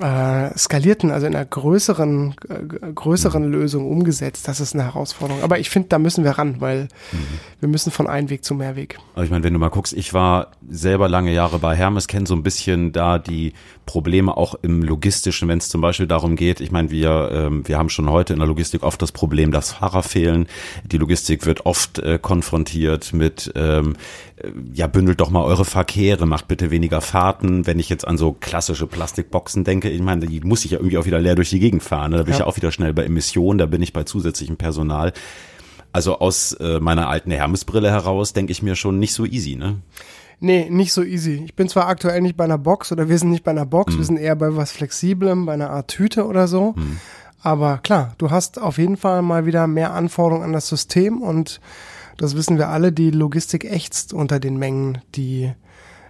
äh, 0.00 0.56
skalierten, 0.58 1.10
also 1.10 1.26
in 1.26 1.36
einer 1.36 1.44
größeren, 1.44 2.34
äh, 2.48 2.92
größeren 2.92 3.46
mhm. 3.46 3.52
Lösung 3.52 3.88
umgesetzt. 3.88 4.48
Das 4.48 4.60
ist 4.60 4.74
eine 4.74 4.84
Herausforderung. 4.84 5.42
Aber 5.42 5.58
ich 5.58 5.70
finde, 5.70 5.88
da 5.88 5.98
müssen 5.98 6.24
wir 6.24 6.32
ran, 6.32 6.56
weil 6.60 6.88
mhm. 7.12 7.18
wir 7.60 7.68
müssen 7.68 7.92
von 7.92 8.08
einem 8.08 8.28
Weg 8.30 8.44
zu 8.44 8.54
mehr 8.54 8.74
Weg. 8.74 8.98
Aber 9.14 9.24
ich 9.24 9.30
meine, 9.30 9.44
wenn 9.44 9.52
du 9.52 9.58
mal 9.58 9.68
guckst, 9.68 9.92
ich 9.92 10.12
war 10.12 10.48
selber 10.68 11.08
lange 11.08 11.32
Jahre 11.32 11.58
bei 11.58 11.76
Hermes, 11.76 12.08
kenne 12.08 12.26
so 12.26 12.34
ein 12.34 12.42
bisschen 12.42 12.92
da 12.92 13.18
die 13.18 13.52
Probleme 13.86 14.36
auch 14.36 14.54
im 14.62 14.82
Logistischen, 14.82 15.48
wenn 15.48 15.58
es 15.58 15.68
zum 15.68 15.80
Beispiel 15.80 16.06
darum 16.06 16.36
geht, 16.36 16.60
ich 16.60 16.72
meine, 16.72 16.90
wir, 16.90 17.30
ähm, 17.32 17.68
wir 17.68 17.78
haben 17.78 17.90
schon 17.90 18.10
heute 18.10 18.32
in 18.32 18.38
der 18.38 18.48
Logistik 18.48 18.82
oft 18.82 19.00
das 19.02 19.12
Problem, 19.12 19.52
dass 19.52 19.72
Fahrer 19.72 20.02
fehlen. 20.02 20.46
Die 20.84 20.96
Logistik 20.96 21.46
wird 21.46 21.66
oft 21.66 21.98
äh, 21.98 22.18
konfrontiert 22.20 23.12
mit, 23.12 23.52
ähm, 23.54 23.96
äh, 24.36 24.48
ja, 24.72 24.86
bündelt 24.86 25.20
doch 25.20 25.30
mal 25.30 25.44
eure 25.44 25.64
Verkehre, 25.64 26.26
macht 26.26 26.48
bitte 26.48 26.70
weniger 26.70 27.00
Fahrten. 27.00 27.66
Wenn 27.66 27.78
ich 27.78 27.88
jetzt 27.88 28.06
an 28.06 28.16
so 28.16 28.32
klassische 28.32 28.86
Plastikboxen 28.86 29.64
denke, 29.64 29.83
ich 29.90 30.02
meine, 30.02 30.26
die 30.26 30.40
muss 30.40 30.64
ich 30.64 30.72
ja 30.72 30.78
irgendwie 30.78 30.98
auch 30.98 31.06
wieder 31.06 31.20
leer 31.20 31.34
durch 31.34 31.50
die 31.50 31.60
Gegend 31.60 31.82
fahren. 31.82 32.10
Ne? 32.10 32.18
Da 32.18 32.22
bin 32.24 32.32
ja. 32.32 32.36
ich 32.36 32.40
ja 32.40 32.46
auch 32.46 32.56
wieder 32.56 32.72
schnell 32.72 32.94
bei 32.94 33.04
Emissionen, 33.04 33.58
da 33.58 33.66
bin 33.66 33.82
ich 33.82 33.92
bei 33.92 34.04
zusätzlichem 34.04 34.56
Personal. 34.56 35.12
Also 35.92 36.18
aus 36.18 36.52
äh, 36.54 36.80
meiner 36.80 37.08
alten 37.08 37.30
Hermesbrille 37.30 37.90
heraus 37.90 38.32
denke 38.32 38.52
ich 38.52 38.62
mir 38.62 38.74
schon 38.74 38.98
nicht 38.98 39.12
so 39.12 39.24
easy, 39.24 39.56
ne? 39.56 39.76
Nee, 40.40 40.68
nicht 40.68 40.92
so 40.92 41.02
easy. 41.02 41.42
Ich 41.44 41.54
bin 41.54 41.68
zwar 41.68 41.86
aktuell 41.86 42.20
nicht 42.20 42.36
bei 42.36 42.44
einer 42.44 42.58
Box 42.58 42.90
oder 42.90 43.08
wir 43.08 43.18
sind 43.18 43.30
nicht 43.30 43.44
bei 43.44 43.52
einer 43.52 43.66
Box, 43.66 43.94
mhm. 43.94 43.98
wir 43.98 44.04
sind 44.04 44.16
eher 44.16 44.36
bei 44.36 44.56
was 44.56 44.72
Flexiblem, 44.72 45.46
bei 45.46 45.54
einer 45.54 45.70
Art 45.70 45.88
Tüte 45.88 46.26
oder 46.26 46.48
so. 46.48 46.74
Mhm. 46.76 46.98
Aber 47.40 47.78
klar, 47.78 48.14
du 48.18 48.30
hast 48.30 48.60
auf 48.60 48.78
jeden 48.78 48.96
Fall 48.96 49.22
mal 49.22 49.46
wieder 49.46 49.66
mehr 49.66 49.92
Anforderungen 49.92 50.44
an 50.44 50.52
das 50.52 50.68
System 50.68 51.22
und 51.22 51.60
das 52.16 52.36
wissen 52.36 52.58
wir 52.58 52.68
alle, 52.68 52.92
die 52.92 53.10
Logistik 53.10 53.64
ächzt 53.64 54.12
unter 54.12 54.40
den 54.40 54.56
Mengen, 54.56 54.98
die 55.14 55.52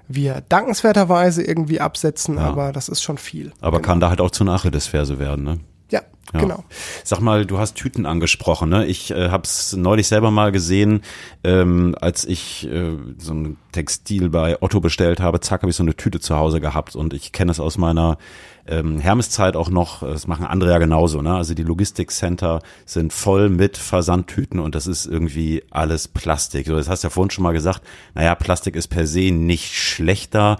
wir 0.08 0.42
dankenswerterweise 0.48 1.42
irgendwie 1.42 1.80
absetzen, 1.80 2.36
ja. 2.36 2.42
aber 2.42 2.72
das 2.72 2.88
ist 2.88 3.02
schon 3.02 3.18
viel. 3.18 3.52
Aber 3.60 3.78
genau. 3.78 3.86
kann 3.88 4.00
da 4.00 4.10
halt 4.10 4.20
auch 4.20 4.30
zur 4.30 4.48
Achillesferse 4.48 5.18
werden, 5.18 5.44
ne? 5.44 5.60
Ja, 5.94 6.02
ja, 6.32 6.40
genau. 6.40 6.64
Sag 7.04 7.20
mal, 7.20 7.46
du 7.46 7.58
hast 7.58 7.76
Tüten 7.76 8.04
angesprochen. 8.06 8.68
Ne? 8.68 8.86
Ich 8.86 9.12
äh, 9.12 9.28
habe 9.28 9.44
es 9.44 9.76
neulich 9.76 10.08
selber 10.08 10.32
mal 10.32 10.50
gesehen, 10.50 11.02
ähm, 11.44 11.94
als 12.00 12.24
ich 12.24 12.68
äh, 12.68 12.96
so 13.18 13.32
ein 13.32 13.56
Textil 13.70 14.30
bei 14.30 14.60
Otto 14.60 14.80
bestellt 14.80 15.20
habe. 15.20 15.38
Zack, 15.38 15.62
habe 15.62 15.70
ich 15.70 15.76
so 15.76 15.84
eine 15.84 15.94
Tüte 15.94 16.18
zu 16.18 16.34
Hause 16.34 16.60
gehabt 16.60 16.96
und 16.96 17.14
ich 17.14 17.30
kenne 17.30 17.52
es 17.52 17.60
aus 17.60 17.78
meiner 17.78 18.18
ähm, 18.66 18.98
Hermeszeit 18.98 19.54
auch 19.54 19.70
noch. 19.70 20.00
Das 20.00 20.26
machen 20.26 20.46
andere 20.46 20.70
ja 20.72 20.78
genauso. 20.78 21.22
Ne? 21.22 21.32
Also 21.32 21.54
die 21.54 21.62
Logistikcenter 21.62 22.60
sind 22.84 23.12
voll 23.12 23.48
mit 23.48 23.76
Versandtüten 23.76 24.58
und 24.58 24.74
das 24.74 24.88
ist 24.88 25.06
irgendwie 25.06 25.62
alles 25.70 26.08
Plastik. 26.08 26.66
So, 26.66 26.74
das 26.74 26.88
hast 26.88 27.04
du 27.04 27.06
ja 27.06 27.10
vorhin 27.10 27.30
schon 27.30 27.44
mal 27.44 27.52
gesagt. 27.52 27.82
Naja, 28.14 28.34
Plastik 28.34 28.74
ist 28.74 28.88
per 28.88 29.06
se 29.06 29.30
nicht 29.30 29.74
schlechter. 29.76 30.56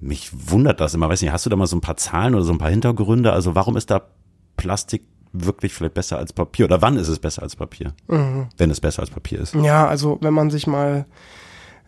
Mich 0.00 0.30
wundert 0.32 0.80
das 0.80 0.94
immer. 0.94 1.08
Weiß 1.08 1.22
nicht, 1.22 1.30
hast 1.30 1.46
du 1.46 1.50
da 1.50 1.54
mal 1.54 1.68
so 1.68 1.76
ein 1.76 1.80
paar 1.80 1.96
Zahlen 1.96 2.34
oder 2.34 2.42
so 2.42 2.52
ein 2.52 2.58
paar 2.58 2.70
Hintergründe? 2.70 3.32
Also 3.32 3.54
warum 3.54 3.76
ist 3.76 3.88
da 3.88 4.02
Plastik 4.56 5.02
wirklich 5.32 5.72
vielleicht 5.72 5.94
besser 5.94 6.18
als 6.18 6.32
Papier? 6.32 6.66
Oder 6.66 6.82
wann 6.82 6.96
ist 6.96 7.08
es 7.08 7.18
besser 7.18 7.42
als 7.42 7.56
Papier? 7.56 7.94
Mhm. 8.08 8.48
Wenn 8.56 8.70
es 8.70 8.80
besser 8.80 9.00
als 9.00 9.10
Papier 9.10 9.40
ist. 9.40 9.54
Ja, 9.54 9.86
also 9.86 10.18
wenn 10.20 10.34
man 10.34 10.50
sich 10.50 10.66
mal, 10.66 11.06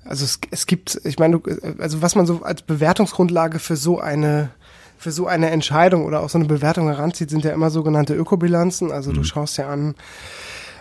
also 0.05 0.25
es, 0.25 0.41
es 0.51 0.67
gibt, 0.67 1.01
ich 1.05 1.19
meine, 1.19 1.41
also 1.79 2.03
was 2.03 2.15
man 2.15 2.27
so 2.27 2.43
als 2.43 2.63
Bewertungsgrundlage 2.63 3.59
für 3.59 3.77
so 3.77 4.01
eine 4.01 4.51
für 4.97 5.11
so 5.11 5.27
eine 5.27 5.51
Entscheidung 5.51 6.07
oder 6.07 6.21
auch 6.21 6.31
so 6.31 6.39
eine 6.39 6.47
Bewertung 6.47 6.87
heranzieht, 6.87 7.29
sind 7.29 7.45
ja 7.45 7.53
immer 7.53 7.69
sogenannte 7.69 8.15
Ökobilanzen. 8.15 8.91
Also 8.91 9.11
mhm. 9.11 9.17
du 9.17 9.25
schaust 9.25 9.59
ja 9.59 9.69
an, 9.69 9.95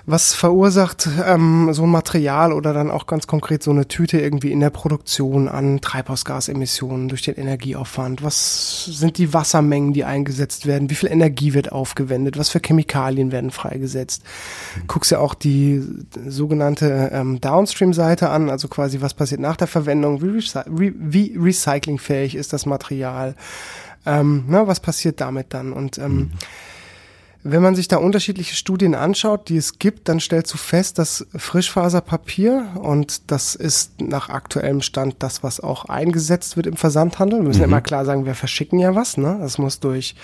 was 0.06 0.34
verursacht 0.34 1.08
ähm, 1.26 1.70
so 1.72 1.84
ein 1.84 1.90
Material 1.90 2.52
oder 2.52 2.74
dann 2.74 2.92
auch 2.92 3.08
ganz 3.08 3.26
konkret 3.26 3.64
so 3.64 3.72
eine 3.72 3.88
Tüte 3.88 4.20
irgendwie 4.20 4.52
in 4.52 4.60
der 4.60 4.70
Produktion 4.70 5.48
an 5.48 5.80
Treibhausgasemissionen 5.80 7.08
durch 7.08 7.22
den 7.22 7.36
Energieaufwand? 7.36 8.22
Was 8.22 8.84
sind 8.86 9.18
die 9.18 9.34
Wassermengen, 9.34 9.94
die 9.94 10.04
eingesetzt 10.04 10.66
werden? 10.66 10.90
Wie 10.90 10.96
viel 10.96 11.10
Energie 11.10 11.54
wird 11.54 11.72
aufgewendet? 11.72 12.38
Was 12.38 12.50
für 12.50 12.60
Chemikalien 12.60 13.32
werden 13.32 13.50
freigesetzt? 13.50 14.24
Guckst 14.88 15.12
ja 15.12 15.20
auch 15.20 15.36
die 15.36 15.82
sogenannte 16.28 17.12
ähm, 17.14 17.40
Downstream-Seite 17.40 18.30
an, 18.30 18.50
also 18.50 18.68
quasi 18.68 19.00
was 19.00 19.14
passiert 19.14 19.40
nach 19.40 19.56
der 19.56 19.68
Verwendung? 19.68 20.22
Wie, 20.22 20.28
recy 20.28 20.60
wie 20.68 21.38
recyclingfähig 21.40 22.36
ist 22.36 22.52
das 22.52 22.66
Material? 22.66 23.36
Ähm, 24.06 24.44
na, 24.50 24.68
was 24.68 24.82
passiert 24.82 25.22
damit 25.22 25.54
dann? 25.54 25.72
Und 25.72 25.98
ähm, 25.98 26.16
mhm 26.16 26.32
wenn 27.44 27.62
man 27.62 27.76
sich 27.76 27.90
da 27.90 27.98
unterschiedliche 27.98 28.56
Studien 28.56 28.96
anschaut, 28.96 29.50
die 29.50 29.58
es 29.58 29.78
gibt, 29.78 30.08
dann 30.08 30.22
stellst 30.22 30.54
du 30.54 30.58
fest, 30.58 30.98
dass 30.98 31.28
Frischfaserpapier, 31.36 32.68
und 32.76 33.30
das 33.32 33.56
ist 33.56 34.02
nach 34.02 34.30
aktuellem 34.30 34.82
Stand 34.82 35.16
das, 35.20 35.44
was 35.44 35.60
auch 35.60 35.86
eingesetzt 35.86 36.56
wird 36.56 36.68
im 36.68 36.78
Versandhandel. 36.78 37.40
Wir 37.40 37.48
müssen 37.48 37.60
mhm. 37.60 37.66
immer 37.66 37.82
klar 37.82 38.06
sagen, 38.06 38.26
wir 38.26 38.36
verschicken 38.36 38.80
ja 38.80 38.96
was. 38.96 39.18
Ne? 39.18 39.38
Das 39.42 39.58
muss 39.58 39.82
durch 39.82 40.16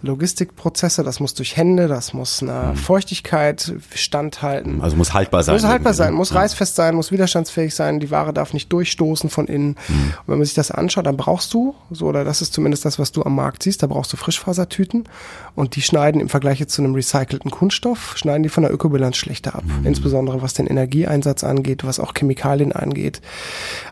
Logistikprozesse, 0.00 1.02
das 1.02 1.18
muss 1.18 1.34
durch 1.34 1.56
Hände, 1.56 1.88
das 1.88 2.12
muss 2.12 2.40
einer 2.40 2.72
mhm. 2.72 2.76
Feuchtigkeit 2.76 3.74
standhalten. 3.94 4.80
Also 4.80 4.96
muss 4.96 5.12
haltbar 5.12 5.42
sein. 5.42 5.56
Muss 5.56 5.64
haltbar 5.64 5.92
sein, 5.92 6.10
ne? 6.12 6.16
muss 6.16 6.30
ja. 6.30 6.36
reißfest 6.36 6.76
sein, 6.76 6.94
muss 6.94 7.10
widerstandsfähig 7.10 7.74
sein, 7.74 7.98
die 7.98 8.12
Ware 8.12 8.32
darf 8.32 8.52
nicht 8.52 8.72
durchstoßen 8.72 9.28
von 9.28 9.46
innen. 9.46 9.76
Mhm. 9.88 9.94
Und 9.94 10.28
wenn 10.28 10.38
man 10.38 10.44
sich 10.44 10.54
das 10.54 10.70
anschaut, 10.70 11.06
dann 11.06 11.16
brauchst 11.16 11.52
du, 11.52 11.74
so 11.90 12.06
oder 12.06 12.24
das 12.24 12.42
ist 12.42 12.54
zumindest 12.54 12.84
das, 12.84 13.00
was 13.00 13.10
du 13.10 13.24
am 13.24 13.34
Markt 13.34 13.64
siehst, 13.64 13.82
da 13.82 13.88
brauchst 13.88 14.12
du 14.12 14.16
Frischfasertüten 14.16 15.04
und 15.56 15.74
die 15.74 15.82
schneiden 15.82 16.20
im 16.20 16.28
Vergleich 16.28 16.64
zu 16.68 16.82
einem 16.82 16.94
recycelten 16.94 17.50
Kunststoff, 17.50 18.16
schneiden 18.16 18.44
die 18.44 18.48
von 18.50 18.62
der 18.62 18.72
Ökobilanz 18.72 19.16
schlechter 19.16 19.56
ab. 19.56 19.64
Mhm. 19.64 19.84
Insbesondere 19.84 20.42
was 20.42 20.54
den 20.54 20.68
Energieeinsatz 20.68 21.42
angeht, 21.42 21.84
was 21.84 21.98
auch 21.98 22.14
Chemikalien 22.14 22.70
angeht. 22.70 23.20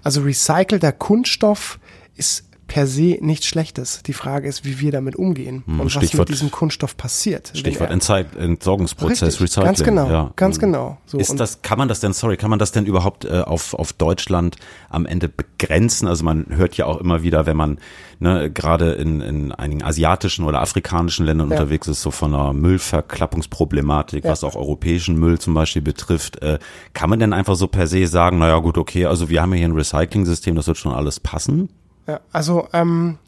Also 0.04 0.20
recycelter 0.22 0.92
Kunststoff 0.92 1.80
ist 2.14 2.44
per 2.66 2.86
se 2.86 3.18
nichts 3.20 3.46
Schlechtes. 3.46 4.02
Die 4.04 4.12
Frage 4.12 4.48
ist, 4.48 4.64
wie 4.64 4.80
wir 4.80 4.92
damit 4.92 5.16
umgehen 5.16 5.62
hm, 5.66 5.80
und 5.80 5.90
Stichwort, 5.90 6.12
was 6.12 6.18
mit 6.18 6.28
diesem 6.30 6.50
Kunststoff 6.50 6.96
passiert. 6.96 7.52
Stichwort 7.54 7.90
Entzeit 7.90 8.34
Entsorgungsprozess, 8.36 9.40
Richtig, 9.40 9.40
Recycling. 9.40 9.66
Ganz 9.66 9.84
genau, 9.84 10.10
ja. 10.10 10.32
ganz 10.36 10.56
hm. 10.56 10.60
genau. 10.60 10.98
So, 11.06 11.18
ist 11.18 11.38
das, 11.38 11.62
kann 11.62 11.78
man 11.78 11.88
das 11.88 12.00
denn, 12.00 12.12
sorry, 12.12 12.36
kann 12.36 12.50
man 12.50 12.58
das 12.58 12.72
denn 12.72 12.86
überhaupt 12.86 13.24
äh, 13.24 13.40
auf, 13.40 13.74
auf 13.74 13.92
Deutschland 13.92 14.56
am 14.88 15.06
Ende 15.06 15.28
begrenzen? 15.28 16.08
Also 16.08 16.24
man 16.24 16.46
hört 16.50 16.76
ja 16.76 16.86
auch 16.86 16.98
immer 16.98 17.22
wieder, 17.22 17.46
wenn 17.46 17.56
man 17.56 17.78
ne, 18.18 18.50
gerade 18.50 18.92
in, 18.92 19.20
in 19.20 19.52
einigen 19.52 19.82
asiatischen 19.82 20.44
oder 20.44 20.60
afrikanischen 20.60 21.24
Ländern 21.24 21.50
ja. 21.50 21.56
unterwegs 21.56 21.86
ist, 21.88 22.02
so 22.02 22.10
von 22.10 22.34
einer 22.34 22.52
Müllverklappungsproblematik, 22.52 24.24
ja. 24.24 24.30
was 24.30 24.44
auch 24.44 24.56
europäischen 24.56 25.18
Müll 25.18 25.38
zum 25.38 25.54
Beispiel 25.54 25.82
betrifft, 25.82 26.42
äh, 26.42 26.58
kann 26.94 27.10
man 27.10 27.20
denn 27.20 27.32
einfach 27.32 27.56
so 27.56 27.68
per 27.68 27.86
se 27.86 28.06
sagen, 28.06 28.38
naja 28.38 28.58
gut, 28.58 28.78
okay, 28.78 29.06
also 29.06 29.28
wir 29.28 29.42
haben 29.42 29.52
ja 29.52 29.58
hier 29.58 29.68
ein 29.68 29.72
Recycling-System, 29.72 30.56
das 30.56 30.66
wird 30.66 30.78
schon 30.78 30.92
alles 30.92 31.20
passen? 31.20 31.68
Ja, 32.06 32.20
also 32.32 32.68
ähm, 32.72 33.18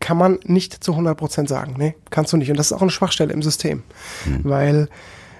kann 0.00 0.16
man 0.16 0.38
nicht 0.44 0.82
zu 0.82 0.92
100 0.92 1.16
Prozent 1.16 1.48
sagen. 1.48 1.74
Nee, 1.78 1.94
kannst 2.10 2.32
du 2.32 2.36
nicht. 2.36 2.50
Und 2.50 2.56
das 2.56 2.66
ist 2.66 2.72
auch 2.72 2.82
eine 2.82 2.90
Schwachstelle 2.90 3.32
im 3.32 3.42
System. 3.42 3.82
Mhm. 4.26 4.40
Weil, 4.42 4.88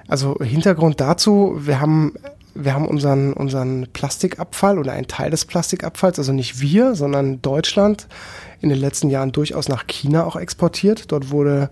also 0.09 0.37
Hintergrund 0.41 1.01
dazu, 1.01 1.57
wir 1.59 1.81
haben 1.81 2.15
wir 2.55 2.75
haben 2.75 2.87
unseren, 2.87 3.33
unseren 3.33 3.87
Plastikabfall 3.93 4.79
oder 4.79 4.93
einen 4.93 5.07
Teil 5.07 5.31
des 5.31 5.45
Plastikabfalls, 5.45 6.19
also 6.19 6.33
nicht 6.33 6.61
wir, 6.61 6.95
sondern 6.95 7.41
Deutschland, 7.43 8.09
in 8.61 8.69
den 8.69 8.79
letzten 8.79 9.09
Jahren 9.09 9.33
durchaus 9.33 9.69
nach 9.69 9.87
China 9.87 10.25
auch 10.25 10.37
exportiert. 10.37 11.13
Dort 11.13 11.31
wurde 11.31 11.71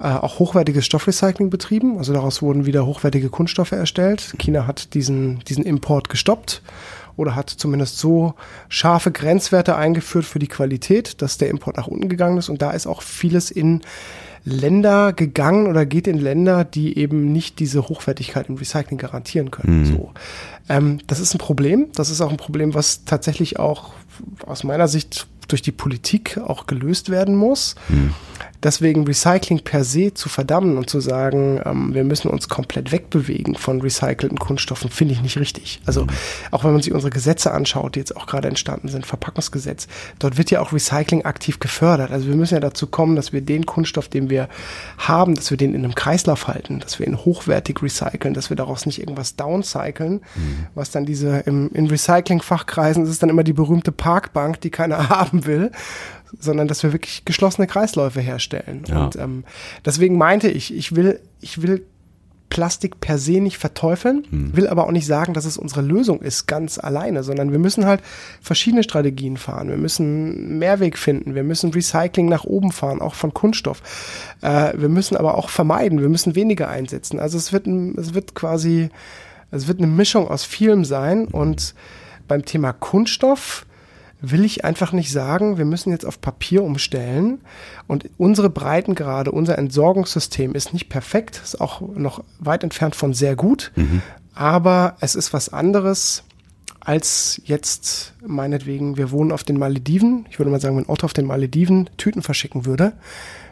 äh, 0.00 0.04
auch 0.04 0.38
hochwertiges 0.38 0.84
Stoffrecycling 0.84 1.50
betrieben, 1.50 1.98
also 1.98 2.12
daraus 2.12 2.42
wurden 2.42 2.66
wieder 2.66 2.86
hochwertige 2.86 3.30
Kunststoffe 3.30 3.72
erstellt. 3.72 4.34
China 4.38 4.66
hat 4.66 4.94
diesen, 4.94 5.40
diesen 5.40 5.64
Import 5.64 6.08
gestoppt 6.08 6.62
oder 7.18 7.36
hat 7.36 7.50
zumindest 7.50 7.98
so 7.98 8.34
scharfe 8.68 9.10
Grenzwerte 9.10 9.76
eingeführt 9.76 10.24
für 10.24 10.38
die 10.38 10.46
Qualität, 10.46 11.20
dass 11.20 11.36
der 11.36 11.50
Import 11.50 11.76
nach 11.76 11.88
unten 11.88 12.08
gegangen 12.08 12.38
ist. 12.38 12.48
Und 12.48 12.62
da 12.62 12.70
ist 12.70 12.86
auch 12.86 13.02
vieles 13.02 13.50
in 13.50 13.82
Länder 14.44 15.12
gegangen 15.12 15.66
oder 15.66 15.84
geht 15.84 16.06
in 16.06 16.18
Länder, 16.18 16.64
die 16.64 16.96
eben 16.96 17.32
nicht 17.32 17.58
diese 17.58 17.88
Hochwertigkeit 17.88 18.48
im 18.48 18.54
Recycling 18.54 18.98
garantieren 18.98 19.50
können. 19.50 19.80
Mhm. 19.80 19.84
So. 19.84 20.10
Ähm, 20.68 20.98
das 21.06 21.20
ist 21.20 21.34
ein 21.34 21.38
Problem. 21.38 21.88
Das 21.94 22.08
ist 22.08 22.20
auch 22.20 22.30
ein 22.30 22.36
Problem, 22.36 22.72
was 22.72 23.04
tatsächlich 23.04 23.58
auch 23.58 23.90
aus 24.46 24.64
meiner 24.64 24.88
Sicht 24.88 25.26
durch 25.48 25.62
die 25.62 25.72
Politik 25.72 26.38
auch 26.38 26.66
gelöst 26.66 27.10
werden 27.10 27.34
muss. 27.34 27.74
Mhm. 27.88 28.14
Deswegen 28.62 29.06
Recycling 29.06 29.60
per 29.60 29.84
se 29.84 30.14
zu 30.14 30.28
verdammen 30.28 30.78
und 30.78 30.90
zu 30.90 31.00
sagen, 31.00 31.60
ähm, 31.64 31.94
wir 31.94 32.02
müssen 32.02 32.28
uns 32.28 32.48
komplett 32.48 32.90
wegbewegen 32.90 33.54
von 33.54 33.80
recycelten 33.80 34.38
Kunststoffen, 34.38 34.90
finde 34.90 35.14
ich 35.14 35.22
nicht 35.22 35.38
richtig. 35.38 35.80
Also 35.86 36.04
mhm. 36.04 36.08
auch 36.50 36.64
wenn 36.64 36.72
man 36.72 36.82
sich 36.82 36.92
unsere 36.92 37.10
Gesetze 37.10 37.52
anschaut, 37.52 37.94
die 37.94 38.00
jetzt 38.00 38.16
auch 38.16 38.26
gerade 38.26 38.48
entstanden 38.48 38.88
sind, 38.88 39.06
Verpackungsgesetz, 39.06 39.86
dort 40.18 40.38
wird 40.38 40.50
ja 40.50 40.60
auch 40.60 40.72
Recycling 40.72 41.24
aktiv 41.24 41.60
gefördert. 41.60 42.10
Also 42.10 42.26
wir 42.26 42.34
müssen 42.34 42.54
ja 42.54 42.60
dazu 42.60 42.88
kommen, 42.88 43.14
dass 43.14 43.32
wir 43.32 43.42
den 43.42 43.64
Kunststoff, 43.64 44.08
den 44.08 44.28
wir 44.28 44.48
haben, 44.98 45.34
dass 45.36 45.50
wir 45.50 45.56
den 45.56 45.74
in 45.74 45.84
einem 45.84 45.94
Kreislauf 45.94 46.48
halten, 46.48 46.80
dass 46.80 46.98
wir 46.98 47.06
ihn 47.06 47.16
hochwertig 47.16 47.80
recyceln, 47.80 48.34
dass 48.34 48.50
wir 48.50 48.56
daraus 48.56 48.86
nicht 48.86 48.98
irgendwas 48.98 49.36
downcyclen, 49.36 50.14
mhm. 50.14 50.66
was 50.74 50.90
dann 50.90 51.06
diese 51.06 51.38
im, 51.46 51.70
in 51.74 51.86
Recycling-Fachkreisen 51.86 53.04
ist 53.04 53.10
es 53.10 53.18
dann 53.20 53.30
immer 53.30 53.44
die 53.44 53.52
berühmte 53.52 53.92
Parkbank, 53.92 54.60
die 54.62 54.70
keiner 54.70 55.08
haben 55.08 55.37
will, 55.46 55.70
sondern 56.38 56.68
dass 56.68 56.82
wir 56.82 56.92
wirklich 56.92 57.24
geschlossene 57.24 57.66
Kreisläufe 57.66 58.20
herstellen. 58.20 58.84
Ja. 58.86 59.04
Und 59.04 59.16
ähm, 59.16 59.44
deswegen 59.84 60.18
meinte 60.18 60.48
ich, 60.48 60.74
ich 60.74 60.94
will, 60.94 61.20
ich 61.40 61.62
will 61.62 61.84
Plastik 62.50 63.00
per 63.00 63.18
se 63.18 63.40
nicht 63.40 63.58
verteufeln, 63.58 64.26
hm. 64.30 64.56
will 64.56 64.68
aber 64.68 64.86
auch 64.86 64.90
nicht 64.90 65.06
sagen, 65.06 65.34
dass 65.34 65.44
es 65.44 65.58
unsere 65.58 65.82
Lösung 65.82 66.20
ist, 66.22 66.46
ganz 66.46 66.78
alleine, 66.78 67.22
sondern 67.22 67.52
wir 67.52 67.58
müssen 67.58 67.84
halt 67.84 68.00
verschiedene 68.40 68.82
Strategien 68.82 69.36
fahren. 69.36 69.68
Wir 69.68 69.76
müssen 69.76 70.58
Mehrweg 70.58 70.96
finden, 70.96 71.34
wir 71.34 71.44
müssen 71.44 71.72
Recycling 71.72 72.28
nach 72.28 72.44
oben 72.44 72.72
fahren, 72.72 73.00
auch 73.00 73.14
von 73.14 73.34
Kunststoff. 73.34 73.82
Äh, 74.40 74.72
wir 74.76 74.88
müssen 74.88 75.16
aber 75.16 75.36
auch 75.36 75.50
vermeiden, 75.50 76.00
wir 76.00 76.08
müssen 76.08 76.34
weniger 76.34 76.68
einsetzen. 76.68 77.18
Also 77.18 77.36
es 77.36 77.52
wird, 77.52 77.66
es 77.66 78.14
wird 78.14 78.34
quasi, 78.34 78.88
es 79.50 79.68
wird 79.68 79.78
eine 79.78 79.86
Mischung 79.86 80.28
aus 80.28 80.44
vielem 80.44 80.84
sein 80.84 81.26
und 81.26 81.74
beim 82.28 82.44
Thema 82.44 82.72
Kunststoff 82.72 83.66
will 84.20 84.44
ich 84.44 84.64
einfach 84.64 84.92
nicht 84.92 85.12
sagen, 85.12 85.58
wir 85.58 85.64
müssen 85.64 85.90
jetzt 85.90 86.04
auf 86.04 86.20
Papier 86.20 86.64
umstellen 86.64 87.40
und 87.86 88.08
unsere 88.18 88.50
Breitengrade, 88.50 89.30
unser 89.30 89.58
Entsorgungssystem 89.58 90.54
ist 90.54 90.72
nicht 90.72 90.88
perfekt, 90.88 91.40
ist 91.42 91.60
auch 91.60 91.80
noch 91.80 92.24
weit 92.38 92.64
entfernt 92.64 92.96
von 92.96 93.14
sehr 93.14 93.36
gut, 93.36 93.72
mhm. 93.76 94.02
aber 94.34 94.96
es 95.00 95.14
ist 95.14 95.32
was 95.32 95.52
anderes 95.52 96.24
als 96.80 97.40
jetzt 97.44 98.14
meinetwegen, 98.26 98.96
wir 98.96 99.10
wohnen 99.10 99.30
auf 99.30 99.44
den 99.44 99.58
Malediven. 99.58 100.24
Ich 100.30 100.38
würde 100.38 100.50
mal 100.50 100.60
sagen, 100.60 100.78
wenn 100.78 100.88
Otto 100.88 101.04
auf 101.04 101.12
den 101.12 101.26
Malediven 101.26 101.90
Tüten 101.98 102.22
verschicken 102.22 102.64
würde, 102.64 102.94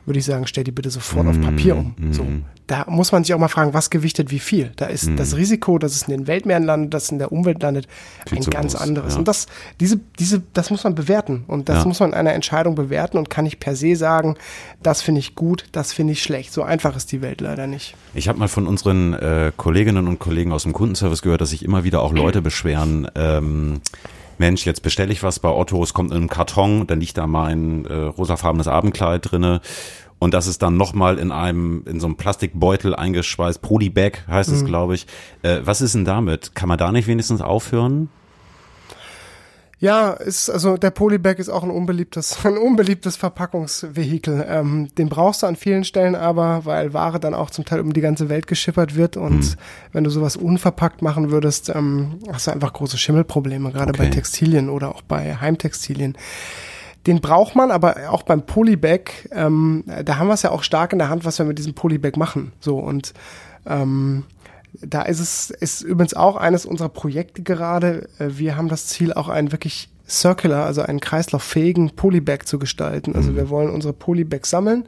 würde 0.07 0.21
ich 0.21 0.25
sagen, 0.25 0.47
stell 0.47 0.65
die 0.65 0.71
bitte 0.71 0.91
sofort 0.91 1.27
auf 1.27 1.41
Papier 1.41 1.77
um. 1.77 1.95
Mm, 1.99 2.13
so. 2.13 2.23
Mm. 2.23 2.45
Da 2.69 2.85
muss 2.89 3.13
man 3.13 3.25
sich 3.25 3.35
auch 3.35 3.39
mal 3.39 3.49
fragen, 3.49 3.75
was 3.75 3.91
gewichtet 3.91 4.31
wie 4.31 4.39
viel. 4.39 4.73
Da 4.77 4.87
ist 4.87 5.11
mm. 5.11 5.17
das 5.17 5.37
Risiko, 5.37 5.79
dass 5.79 5.95
es 5.95 6.03
in 6.03 6.11
den 6.11 6.27
Weltmeeren 6.29 6.63
landet, 6.63 6.95
dass 6.95 7.05
es 7.05 7.11
in 7.11 7.19
der 7.19 7.33
Umwelt 7.33 7.61
landet, 7.63 7.89
viel 8.29 8.39
ein 8.39 8.45
ganz 8.45 8.73
groß, 8.73 8.83
anderes. 8.83 9.15
Ja. 9.15 9.19
Und 9.19 9.29
das, 9.29 9.47
diese, 9.81 10.01
diese, 10.19 10.43
das 10.53 10.71
muss 10.71 10.85
man 10.85 10.95
bewerten. 10.95 11.45
Und 11.49 11.69
das 11.69 11.79
ja. 11.79 11.89
muss 11.89 12.01
man 12.01 12.11
in 12.11 12.15
einer 12.15 12.35
Entscheidung 12.35 12.77
bewerten 12.77 13.19
und 13.19 13.31
kann 13.31 13.47
ich 13.47 13.59
per 13.59 13.75
se 13.75 13.97
sagen, 13.97 14.37
das 14.83 15.03
finde 15.03 15.19
ich 15.19 15.35
gut, 15.35 15.65
das 15.73 15.93
finde 15.93 16.13
ich 16.13 16.23
schlecht. 16.23 16.53
So 16.53 16.63
einfach 16.63 16.97
ist 16.97 17.11
die 17.11 17.21
Welt 17.21 17.41
leider 17.41 17.67
nicht. 17.67 17.97
Ich 18.15 18.29
habe 18.29 18.39
mal 18.39 18.49
von 18.49 18.67
unseren 18.67 19.15
äh, 19.15 19.53
Kolleginnen 19.57 20.07
und 20.07 20.21
Kollegen 20.21 20.53
aus 20.53 20.63
dem 20.63 20.73
Kundenservice 20.73 21.23
gehört, 21.23 21.41
dass 21.41 21.51
sich 21.51 21.65
immer 21.65 21.85
wieder 21.85 22.01
auch 22.01 22.13
Leute 22.13 22.43
beschweren, 22.43 23.09
ähm, 23.17 23.81
Mensch, 24.39 24.67
jetzt 24.67 24.83
bestelle 24.83 25.13
ich 25.13 25.23
was 25.23 25.39
bei 25.39 25.49
Otto, 25.49 25.83
es 25.83 25.95
kommt 25.95 26.11
in 26.11 26.17
einem 26.17 26.29
Karton, 26.29 26.87
dann 26.87 27.01
liegt 27.01 27.19
da 27.19 27.27
mein 27.27 27.87
äh, 27.87 27.95
rosafarbenes 27.95 28.69
Abendkleid 28.69 29.31
drinne 29.31 29.61
und 30.19 30.33
das 30.33 30.47
ist 30.47 30.63
dann 30.63 30.77
nochmal 30.77 31.19
in 31.19 31.31
einem, 31.31 31.83
in 31.87 32.01
so 32.01 32.07
einem 32.07 32.17
Plastikbeutel 32.17 32.95
eingeschweißt, 32.95 33.61
Polybag 33.61 34.27
heißt 34.29 34.51
es, 34.51 34.63
mhm. 34.63 34.67
glaube 34.67 34.95
ich. 34.95 35.07
Äh, 35.43 35.61
was 35.65 35.81
ist 35.81 35.95
denn 35.95 36.05
damit? 36.05 36.55
Kann 36.55 36.69
man 36.69 36.79
da 36.79 36.91
nicht 36.91 37.07
wenigstens 37.07 37.43
aufhören? 37.43 38.09
Ja, 39.79 40.13
ist, 40.13 40.49
also 40.49 40.79
der 40.79 40.91
Polybag 40.91 41.35
ist 41.35 41.51
auch 41.51 41.63
ein 41.63 41.71
unbeliebtes, 41.71 42.39
ein 42.45 42.57
unbeliebtes 42.57 43.17
Verpackungsvehikel. 43.17 44.47
Ähm, 44.49 44.89
den 44.97 45.09
brauchst 45.09 45.43
du 45.43 45.47
an 45.47 45.57
vielen 45.57 45.85
Stellen 45.85 46.15
aber, 46.15 46.65
weil 46.65 46.95
Ware 46.95 47.21
dann 47.21 47.35
auch 47.35 47.51
zum 47.51 47.65
Teil 47.65 47.81
um 47.81 47.93
die 47.93 48.01
ganze 48.01 48.29
Welt 48.29 48.47
geschippert 48.47 48.97
wird 48.97 49.17
und 49.17 49.45
hm. 49.45 49.55
wenn 49.93 50.05
du 50.05 50.11
sowas 50.11 50.37
unverpackt 50.37 51.03
machen 51.03 51.31
würdest, 51.31 51.69
ähm, 51.69 52.21
hast 52.33 52.47
du 52.47 52.53
einfach 52.53 52.73
große 52.73 52.97
Schimmelprobleme, 52.97 53.71
gerade 53.71 53.91
okay. 53.91 54.05
bei 54.05 54.11
Textilien 54.11 54.71
oder 54.71 54.95
auch 54.95 55.03
bei 55.03 55.37
Heimtextilien. 55.37 56.17
Den 57.07 57.21
braucht 57.21 57.55
man, 57.55 57.71
aber 57.71 58.11
auch 58.11 58.23
beim 58.23 58.47
Polybag, 58.47 59.29
ähm, 59.31 59.85
da 60.05 60.17
haben 60.17 60.27
wir 60.27 60.35
es 60.35 60.43
ja 60.43 60.51
auch 60.51 60.65
stark 60.65 60.93
in 60.93 60.99
der 60.99 61.09
Hand, 61.09 61.25
was 61.25 61.39
wir 61.39 61.47
mit 61.47 61.59
diesem 61.59 61.75
Polybag 61.75 62.17
machen. 62.17 62.53
So 62.59 62.79
und 62.79 63.13
ähm, 63.67 64.25
da 64.83 65.03
ist 65.03 65.21
es 65.21 65.51
ist 65.51 65.83
übrigens 65.83 66.15
auch 66.15 66.37
eines 66.37 66.67
unserer 66.67 66.89
Projekte 66.89 67.43
gerade. 67.43 68.09
Äh, 68.19 68.31
wir 68.39 68.57
haben 68.57 68.69
das 68.69 68.87
Ziel, 68.87 69.13
auch 69.13 69.29
einen 69.29 69.53
wirklich 69.53 69.89
circular, 70.09 70.67
also 70.67 70.83
einen 70.83 71.01
kreislauffähigen 71.01 71.91
Polybag 71.91 72.45
zu 72.45 72.59
gestalten. 72.59 73.15
Also 73.17 73.33
mhm. 73.33 73.37
wir 73.37 73.51
wollen 73.51 73.71
unsere 73.71 73.93
Polybags 73.93 74.51
sammeln. 74.51 74.85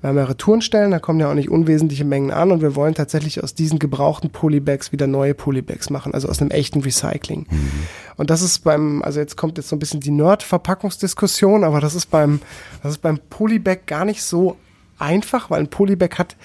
Wir 0.00 0.08
haben 0.08 0.16
ja 0.16 0.24
Retourenstellen, 0.24 0.90
da 0.90 0.98
kommen 0.98 1.20
ja 1.20 1.30
auch 1.30 1.34
nicht 1.34 1.48
unwesentliche 1.48 2.04
Mengen 2.04 2.32
an 2.32 2.50
und 2.50 2.62
wir 2.62 2.74
wollen 2.74 2.94
tatsächlich 2.94 3.42
aus 3.42 3.54
diesen 3.54 3.78
gebrauchten 3.78 4.30
Polybags 4.30 4.90
wieder 4.90 5.06
neue 5.06 5.34
Polybags 5.34 5.88
machen, 5.90 6.14
also 6.14 6.28
aus 6.28 6.40
einem 6.40 6.50
echten 6.50 6.80
Recycling. 6.80 7.46
Mhm. 7.48 7.70
Und 8.16 8.30
das 8.30 8.42
ist 8.42 8.60
beim, 8.64 9.02
also 9.02 9.20
jetzt 9.20 9.36
kommt 9.36 9.56
jetzt 9.56 9.68
so 9.68 9.76
ein 9.76 9.78
bisschen 9.78 10.00
die 10.00 10.10
Nerd-Verpackungsdiskussion, 10.10 11.62
aber 11.62 11.80
das 11.80 11.94
ist 11.94 12.06
beim, 12.06 12.40
das 12.82 12.92
ist 12.92 13.02
beim 13.02 13.18
Polybag 13.30 13.86
gar 13.86 14.04
nicht 14.04 14.22
so 14.22 14.56
einfach, 14.98 15.50
weil 15.50 15.60
ein 15.60 15.68
Polybag 15.68 16.18
hat 16.18 16.36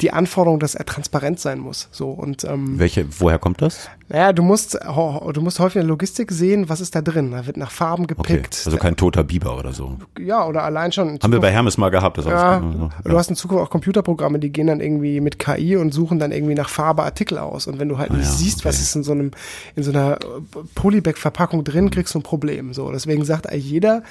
die 0.00 0.12
Anforderung, 0.12 0.60
dass 0.60 0.74
er 0.74 0.86
transparent 0.86 1.40
sein 1.40 1.58
muss. 1.58 1.88
So 1.92 2.10
und 2.10 2.44
ähm, 2.44 2.78
welche? 2.78 3.06
Woher 3.20 3.38
kommt 3.38 3.62
das? 3.62 3.88
Naja, 4.12 4.32
du 4.32 4.42
musst 4.42 4.74
du 4.74 5.40
musst 5.40 5.60
häufig 5.60 5.76
in 5.76 5.82
der 5.82 5.88
Logistik 5.88 6.32
sehen, 6.32 6.68
was 6.68 6.80
ist 6.80 6.96
da 6.96 7.00
drin. 7.00 7.30
Da 7.30 7.46
wird 7.46 7.56
nach 7.56 7.70
Farben 7.70 8.08
gepickt. 8.08 8.28
Okay. 8.28 8.62
Also 8.66 8.76
kein 8.76 8.96
toter 8.96 9.22
Biber 9.22 9.56
oder 9.56 9.72
so. 9.72 9.98
Ja, 10.18 10.44
oder 10.46 10.64
allein 10.64 10.90
schon. 10.90 11.20
Haben 11.22 11.32
wir 11.32 11.38
bei 11.38 11.52
Hermes 11.52 11.78
mal 11.78 11.90
gehabt. 11.90 12.18
Das 12.18 12.26
ja, 12.26 12.60
ja. 12.60 12.90
Du 13.04 13.16
hast 13.16 13.30
in 13.30 13.36
Zukunft 13.36 13.64
auch 13.64 13.70
Computerprogramme, 13.70 14.40
die 14.40 14.50
gehen 14.50 14.66
dann 14.66 14.80
irgendwie 14.80 15.20
mit 15.20 15.38
KI 15.38 15.76
und 15.76 15.94
suchen 15.94 16.18
dann 16.18 16.32
irgendwie 16.32 16.54
nach 16.54 16.68
Farbe 16.68 17.04
Artikel 17.04 17.38
aus. 17.38 17.68
Und 17.68 17.78
wenn 17.78 17.88
du 17.88 17.98
halt 17.98 18.10
ah, 18.10 18.14
nicht 18.14 18.26
ja, 18.26 18.32
siehst, 18.32 18.58
okay. 18.60 18.68
was 18.68 18.80
ist 18.80 18.96
in 18.96 19.04
so 19.04 19.12
einem 19.12 19.30
in 19.76 19.84
so 19.84 19.92
einer 19.92 20.18
Polybag-Verpackung 20.74 21.62
drin, 21.62 21.92
kriegst 21.92 22.12
du 22.12 22.18
ein 22.18 22.24
Problem. 22.24 22.74
So, 22.74 22.90
deswegen 22.90 23.24
sagt 23.24 23.46
jeder, 23.54 24.02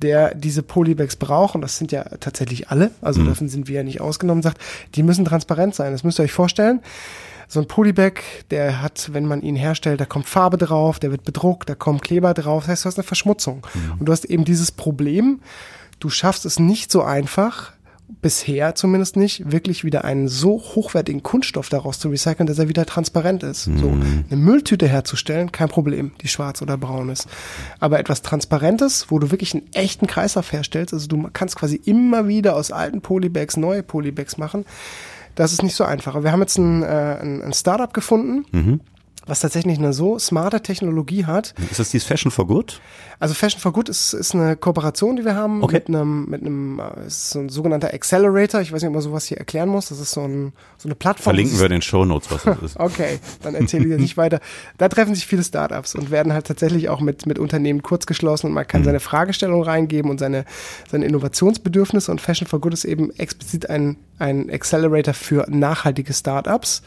der 0.00 0.32
diese 0.32 0.62
Polybags 0.62 1.16
braucht, 1.16 1.56
und 1.56 1.62
das 1.62 1.76
sind 1.76 1.90
ja 1.90 2.04
tatsächlich 2.20 2.68
alle, 2.68 2.92
also 3.02 3.20
mhm. 3.20 3.26
davon 3.26 3.48
sind 3.48 3.66
wir 3.66 3.78
ja 3.78 3.82
nicht 3.82 4.00
ausgenommen, 4.00 4.42
sagt, 4.42 4.58
die 4.94 5.02
müssen 5.02 5.24
transparent 5.24 5.74
sein. 5.74 5.90
Das 5.90 6.04
müsst 6.04 6.20
ihr 6.20 6.22
euch 6.22 6.32
vorstellen. 6.32 6.80
So 7.50 7.58
ein 7.58 7.66
Polybag, 7.66 8.20
der 8.50 8.80
hat, 8.80 9.10
wenn 9.12 9.26
man 9.26 9.42
ihn 9.42 9.56
herstellt, 9.56 10.00
da 10.00 10.04
kommt 10.04 10.28
Farbe 10.28 10.56
drauf, 10.56 11.00
der 11.00 11.10
wird 11.10 11.24
bedruckt, 11.24 11.68
da 11.68 11.74
kommen 11.74 12.00
Kleber 12.00 12.32
drauf. 12.32 12.62
Das 12.62 12.70
heißt, 12.70 12.84
du 12.84 12.86
hast 12.86 12.98
eine 12.98 13.04
Verschmutzung. 13.04 13.66
Mhm. 13.74 13.92
Und 13.98 14.06
du 14.06 14.12
hast 14.12 14.24
eben 14.24 14.44
dieses 14.44 14.70
Problem, 14.70 15.40
du 15.98 16.10
schaffst 16.10 16.46
es 16.46 16.60
nicht 16.60 16.92
so 16.92 17.02
einfach, 17.02 17.72
bisher 18.22 18.76
zumindest 18.76 19.16
nicht, 19.16 19.50
wirklich 19.50 19.82
wieder 19.82 20.04
einen 20.04 20.28
so 20.28 20.60
hochwertigen 20.60 21.24
Kunststoff 21.24 21.68
daraus 21.68 21.98
zu 21.98 22.08
recyceln, 22.08 22.46
dass 22.46 22.60
er 22.60 22.68
wieder 22.68 22.86
transparent 22.86 23.42
ist. 23.42 23.66
Mhm. 23.66 23.78
So 23.78 23.88
eine 23.88 24.40
Mülltüte 24.40 24.86
herzustellen, 24.86 25.50
kein 25.50 25.68
Problem, 25.68 26.12
die 26.20 26.28
schwarz 26.28 26.62
oder 26.62 26.76
braun 26.76 27.08
ist. 27.08 27.26
Aber 27.80 27.98
etwas 27.98 28.22
Transparentes, 28.22 29.06
wo 29.08 29.18
du 29.18 29.32
wirklich 29.32 29.54
einen 29.54 29.72
echten 29.72 30.06
Kreislauf 30.06 30.52
herstellst, 30.52 30.94
also 30.94 31.08
du 31.08 31.28
kannst 31.32 31.56
quasi 31.56 31.80
immer 31.84 32.28
wieder 32.28 32.54
aus 32.54 32.70
alten 32.70 33.00
Polybags 33.00 33.56
neue 33.56 33.82
Polybags 33.82 34.38
machen, 34.38 34.64
das 35.40 35.52
ist 35.52 35.62
nicht 35.62 35.74
so 35.74 35.84
einfach. 35.84 36.22
Wir 36.22 36.32
haben 36.32 36.40
jetzt 36.40 36.58
ein, 36.58 36.82
äh, 36.82 36.86
ein, 36.86 37.42
ein 37.42 37.52
Startup 37.54 37.92
gefunden. 37.94 38.44
Mhm 38.52 38.80
was 39.26 39.40
tatsächlich 39.40 39.78
eine 39.78 39.92
so 39.92 40.18
smarte 40.18 40.62
Technologie 40.62 41.26
hat. 41.26 41.54
Ist 41.70 41.78
das 41.78 41.90
dieses 41.90 42.06
Fashion 42.06 42.30
for 42.30 42.46
Good? 42.46 42.80
Also 43.18 43.34
Fashion 43.34 43.60
for 43.60 43.72
Good 43.72 43.90
ist, 43.90 44.14
ist 44.14 44.34
eine 44.34 44.56
Kooperation, 44.56 45.16
die 45.16 45.24
wir 45.24 45.34
haben 45.34 45.62
okay. 45.62 45.74
mit 45.74 45.88
einem, 45.88 46.24
mit 46.26 46.40
einem 46.40 46.80
äh, 46.80 47.06
ist 47.06 47.30
so 47.30 47.38
ein 47.38 47.48
sogenannter 47.50 47.92
Accelerator. 47.92 48.62
Ich 48.62 48.72
weiß 48.72 48.80
nicht, 48.80 48.88
ob 48.88 48.94
man 48.94 49.02
sowas 49.02 49.26
hier 49.26 49.36
erklären 49.36 49.68
muss. 49.68 49.90
Das 49.90 50.00
ist 50.00 50.12
so, 50.12 50.22
ein, 50.22 50.52
so 50.78 50.88
eine 50.88 50.94
Plattform. 50.94 51.34
Verlinken 51.34 51.58
wir 51.58 51.66
in 51.66 51.72
den 51.72 51.82
Show 51.82 52.04
Notes, 52.04 52.30
was 52.30 52.44
das 52.44 52.62
ist. 52.62 52.80
okay, 52.80 53.20
dann 53.42 53.54
erzähle 53.54 53.84
ich 53.84 53.90
dir 53.90 53.98
nicht 53.98 54.16
weiter. 54.16 54.40
Da 54.78 54.88
treffen 54.88 55.14
sich 55.14 55.26
viele 55.26 55.44
Startups 55.44 55.94
und 55.94 56.10
werden 56.10 56.32
halt 56.32 56.46
tatsächlich 56.46 56.88
auch 56.88 57.00
mit, 57.00 57.26
mit 57.26 57.38
Unternehmen 57.38 57.82
kurzgeschlossen 57.82 58.46
und 58.46 58.54
man 58.54 58.66
kann 58.66 58.80
mhm. 58.80 58.86
seine 58.86 59.00
Fragestellung 59.00 59.62
reingeben 59.62 60.10
und 60.10 60.18
seine, 60.18 60.46
seine 60.90 61.04
Innovationsbedürfnisse 61.04 62.10
und 62.10 62.22
Fashion 62.22 62.48
for 62.48 62.60
Good 62.60 62.72
ist 62.72 62.84
eben 62.84 63.10
explizit 63.10 63.68
ein, 63.68 63.96
ein 64.20 64.50
Accelerator 64.50 65.14
für 65.14 65.46
nachhaltige 65.48 66.12
Startups. 66.12 66.82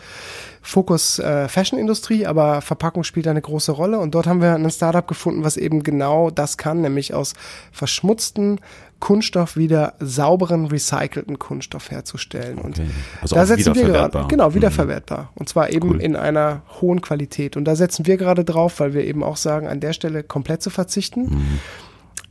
Fokus 0.62 1.20
äh, 1.20 1.50
Fashion-Industrie, 1.50 2.26
aber 2.26 2.62
Verpackung 2.62 3.04
spielt 3.04 3.28
eine 3.28 3.42
große 3.42 3.74
Rolle. 3.74 4.00
Und 4.00 4.16
dort 4.16 4.28
haben 4.28 4.42
wir 4.42 4.56
ein 4.56 4.72
Startup 4.72 5.06
gefunden, 5.06 5.44
was 5.44 5.58
eben 5.58 5.84
genau 5.84 6.30
das 6.30 6.58
kann, 6.58 6.82
nämlich 6.82 7.14
aus 7.14 7.34
verschmutzten 7.74 8.62
Kunststoff 9.02 9.58
wieder 9.58 9.96
sauberen, 10.00 10.68
recycelten 10.68 11.38
Kunststoff 11.38 11.92
herzustellen. 11.92 12.60
Und 12.60 12.80
okay. 12.80 12.90
also 13.22 13.36
da 13.36 13.46
setzen 13.46 13.76
wir 13.76 13.84
gerade, 13.84 14.26
genau, 14.30 14.52
mhm. 14.52 14.54
wiederverwertbar. 14.54 15.34
Und 15.36 15.50
zwar 15.50 15.70
eben 15.72 15.90
cool. 15.90 16.02
in 16.02 16.16
einer 16.16 16.62
hohen 16.80 17.02
Qualität. 17.02 17.58
Und 17.58 17.66
da 17.66 17.76
setzen 17.76 18.06
wir 18.06 18.16
gerade 18.16 18.46
drauf, 18.46 18.80
weil 18.80 18.94
wir 18.94 19.04
eben 19.04 19.22
auch 19.22 19.36
sagen, 19.36 19.68
an 19.68 19.82
der 19.82 19.92
Stelle 19.92 20.24
komplett 20.24 20.64
zu 20.64 20.70
verzichten. 20.70 21.60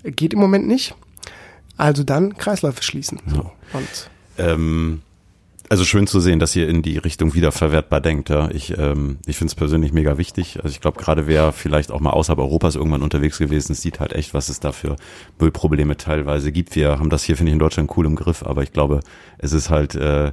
Mhm. 0.05 0.11
Geht 0.17 0.33
im 0.33 0.41
Moment 0.41 0.67
nicht. 0.67 0.95
Also 1.77 2.05
dann 2.05 2.39
Kreisläufe 2.39 2.83
schließen. 2.83 3.21
So. 3.27 3.51
Und 3.75 4.11
ähm, 4.39 5.03
also 5.73 5.85
schön 5.85 6.07
zu 6.07 6.21
sehen, 6.21 6.39
dass 6.39 6.55
ihr 6.55 6.69
in 6.69 6.83
die 6.83 6.99
Richtung 6.99 7.33
wiederverwertbar 7.33 8.03
denkt. 8.03 8.29
Ja. 8.29 8.51
Ich, 8.51 8.77
ähm, 8.77 9.17
ich 9.25 9.39
finde 9.39 9.53
es 9.53 9.55
persönlich 9.55 9.91
mega 9.91 10.19
wichtig. 10.19 10.59
Also 10.63 10.69
ich 10.69 10.83
glaube, 10.83 11.01
gerade 11.01 11.27
wer 11.27 11.51
vielleicht 11.51 11.91
auch 11.91 12.01
mal 12.01 12.11
außerhalb 12.11 12.41
Europas 12.41 12.75
irgendwann 12.75 13.03
unterwegs 13.03 13.39
gewesen 13.39 13.73
ist, 13.73 13.81
sieht 13.81 13.99
halt 13.99 14.13
echt, 14.13 14.35
was 14.35 14.51
es 14.51 14.61
da 14.61 14.73
für 14.73 14.97
Müllprobleme 15.39 15.97
teilweise 15.97 16.53
gibt. 16.53 16.77
Wir 16.77 16.99
haben 16.99 17.09
das 17.09 17.25
hier, 17.25 17.39
finde 17.39 17.53
ich, 17.53 17.55
in 17.55 17.59
Deutschland 17.59 17.91
cool 17.97 18.05
im 18.05 18.17
Griff, 18.17 18.43
aber 18.43 18.63
ich 18.63 18.73
glaube, 18.73 19.01
es 19.39 19.55
ist 19.55 19.71
halt 19.71 19.95
äh, 19.95 20.33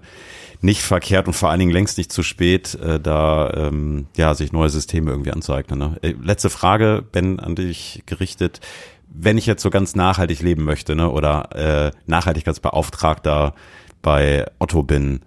nicht 0.60 0.82
verkehrt 0.82 1.28
und 1.28 1.34
vor 1.34 1.50
allen 1.50 1.60
Dingen 1.62 1.72
längst 1.72 1.98
nicht 1.98 2.12
zu 2.12 2.22
spät, 2.22 2.76
äh, 2.76 3.00
da 3.00 3.50
ähm, 3.54 4.08
ja 4.18 4.34
sich 4.34 4.52
neue 4.52 4.70
Systeme 4.70 5.12
irgendwie 5.12 5.32
anzueignen. 5.32 5.80
Ne? 5.80 5.98
Äh, 6.02 6.16
letzte 6.22 6.50
Frage, 6.50 7.02
Ben, 7.14 7.40
an 7.40 7.56
dich 7.56 8.04
gerichtet. 8.08 8.60
Wenn 9.08 9.38
ich 9.38 9.46
jetzt 9.46 9.64
so 9.64 9.70
ganz 9.70 9.96
nachhaltig 9.96 10.42
leben 10.42 10.66
möchte, 10.66 10.96
ne, 10.96 11.10
oder 11.10 11.56
äh, 11.56 11.92
Nachhaltigkeitsbeauftragter 12.08 13.56
bei 14.02 14.46
Otto 14.60 14.84
bin, 14.84 15.22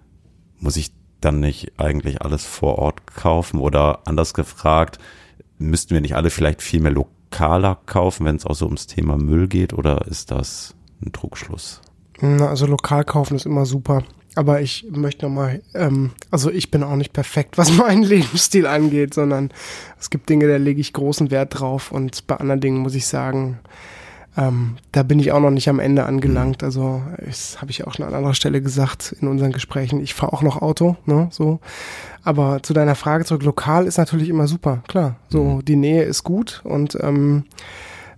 muss 0.59 0.77
ich 0.77 0.91
dann 1.21 1.39
nicht 1.39 1.73
eigentlich 1.77 2.21
alles 2.21 2.45
vor 2.45 2.79
Ort 2.79 3.07
kaufen? 3.07 3.59
Oder 3.59 3.99
anders 4.05 4.33
gefragt, 4.33 4.99
müssten 5.57 5.93
wir 5.93 6.01
nicht 6.01 6.15
alle 6.15 6.29
vielleicht 6.29 6.61
viel 6.61 6.81
mehr 6.81 6.91
lokaler 6.91 7.79
kaufen, 7.85 8.25
wenn 8.25 8.35
es 8.35 8.45
auch 8.45 8.55
so 8.55 8.65
ums 8.65 8.87
Thema 8.87 9.17
Müll 9.17 9.47
geht? 9.47 9.73
Oder 9.73 10.07
ist 10.07 10.31
das 10.31 10.75
ein 11.01 11.11
Trugschluss? 11.11 11.81
Also 12.21 12.65
lokal 12.67 13.03
kaufen 13.03 13.35
ist 13.35 13.45
immer 13.45 13.65
super. 13.65 14.03
aber 14.35 14.61
ich 14.61 14.85
möchte 14.89 15.25
nochmal, 15.25 15.61
ähm, 15.73 16.11
also 16.31 16.49
ich 16.49 16.71
bin 16.71 16.83
auch 16.83 16.95
nicht 16.95 17.13
perfekt, 17.13 17.57
was 17.57 17.71
meinen 17.77 18.03
Lebensstil 18.03 18.65
angeht, 18.65 19.13
sondern 19.13 19.51
es 19.99 20.09
gibt 20.09 20.29
Dinge, 20.29 20.47
da 20.47 20.57
lege 20.57 20.81
ich 20.81 20.93
großen 20.93 21.31
Wert 21.31 21.59
drauf 21.59 21.91
und 21.91 22.27
bei 22.27 22.37
anderen 22.37 22.61
Dingen 22.61 22.79
muss 22.79 22.95
ich 22.95 23.07
sagen, 23.07 23.59
ähm, 24.35 24.77
da 24.91 25.03
bin 25.03 25.19
ich 25.19 25.31
auch 25.31 25.39
noch 25.39 25.51
nicht 25.51 25.69
am 25.69 25.79
Ende 25.79 26.05
angelangt. 26.05 26.63
Also 26.63 27.03
das 27.23 27.61
habe 27.61 27.71
ich 27.71 27.85
auch 27.85 27.93
schon 27.93 28.05
an 28.05 28.13
anderer 28.13 28.33
Stelle 28.33 28.61
gesagt 28.61 29.15
in 29.19 29.27
unseren 29.27 29.51
Gesprächen. 29.51 30.01
Ich 30.01 30.13
fahre 30.13 30.33
auch 30.33 30.41
noch 30.41 30.61
Auto, 30.61 30.95
ne, 31.05 31.27
so. 31.31 31.59
Aber 32.23 32.63
zu 32.63 32.73
deiner 32.73 32.95
Frage 32.95 33.25
zurück, 33.25 33.43
lokal 33.43 33.85
ist 33.85 33.97
natürlich 33.97 34.29
immer 34.29 34.47
super, 34.47 34.81
klar. 34.87 35.17
So, 35.29 35.43
mhm. 35.43 35.65
die 35.65 35.75
Nähe 35.75 36.03
ist 36.03 36.23
gut 36.23 36.61
und 36.63 36.97
ähm, 37.01 37.43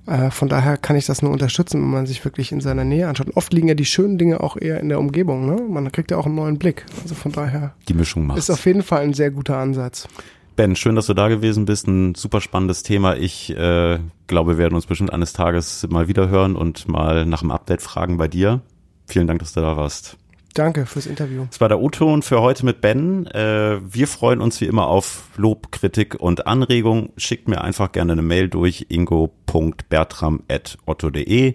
äh, 0.05 0.29
von 0.29 0.47
daher 0.47 0.77
kann 0.77 0.95
ich 0.95 1.05
das 1.05 1.21
nur 1.21 1.31
unterstützen, 1.31 1.81
wenn 1.81 1.89
man 1.89 2.05
sich 2.05 2.23
wirklich 2.23 2.51
in 2.51 2.61
seiner 2.61 2.83
Nähe 2.83 3.07
anschaut. 3.07 3.35
Oft 3.35 3.51
liegen 3.53 3.67
ja 3.67 3.73
die 3.73 3.85
schönen 3.85 4.17
Dinge 4.17 4.41
auch 4.41 4.57
eher 4.57 4.79
in 4.79 4.89
der 4.89 4.99
Umgebung. 4.99 5.45
Ne? 5.47 5.61
Man 5.67 5.91
kriegt 5.91 6.11
ja 6.11 6.17
auch 6.17 6.27
einen 6.27 6.35
neuen 6.35 6.59
Blick. 6.59 6.85
Also 7.01 7.15
von 7.15 7.31
daher 7.31 7.73
die 7.89 7.93
Mischung 7.93 8.27
macht. 8.27 8.37
ist 8.37 8.49
auf 8.49 8.65
jeden 8.65 8.83
Fall 8.83 9.01
ein 9.01 9.13
sehr 9.13 9.31
guter 9.31 9.57
Ansatz. 9.57 10.07
Ben, 10.55 10.75
schön, 10.77 10.95
dass 10.95 11.07
du 11.07 11.13
da 11.13 11.27
gewesen 11.27 11.65
bist. 11.65 11.85
Ein 11.87 12.15
super 12.15 12.39
spannendes 12.39 12.81
Thema. 12.81 13.17
Ich 13.17 13.49
äh, 13.49 13.99
glaube, 14.27 14.53
wir 14.53 14.57
werden 14.57 14.75
uns 14.75 14.85
bestimmt 14.85 15.11
eines 15.11 15.33
Tages 15.33 15.85
mal 15.89 16.07
wieder 16.07 16.29
hören 16.29 16.55
und 16.55 16.87
mal 16.87 17.25
nach 17.25 17.41
einem 17.41 17.51
Update 17.51 17.81
fragen 17.81 18.15
bei 18.17 18.29
dir. 18.29 18.61
Vielen 19.05 19.27
Dank, 19.27 19.39
dass 19.39 19.51
du 19.51 19.59
da 19.59 19.75
warst. 19.75 20.15
Danke 20.53 20.85
fürs 20.85 21.07
Interview. 21.07 21.43
Das 21.49 21.59
war 21.59 21.67
der 21.67 21.81
O-Ton 21.81 22.21
für 22.21 22.39
heute 22.39 22.63
mit 22.63 22.79
Ben. 22.79 23.27
Äh, 23.27 23.81
wir 23.83 24.07
freuen 24.07 24.39
uns 24.39 24.61
wie 24.61 24.65
immer 24.65 24.87
auf 24.87 25.27
Lob, 25.35 25.73
Kritik 25.73 26.15
und 26.15 26.47
Anregung. 26.47 27.11
Schickt 27.17 27.49
mir 27.49 27.59
einfach 27.61 27.91
gerne 27.91 28.13
eine 28.13 28.21
Mail 28.21 28.47
durch 28.47 28.85
ingo.bertram.otto.de. 28.87 31.53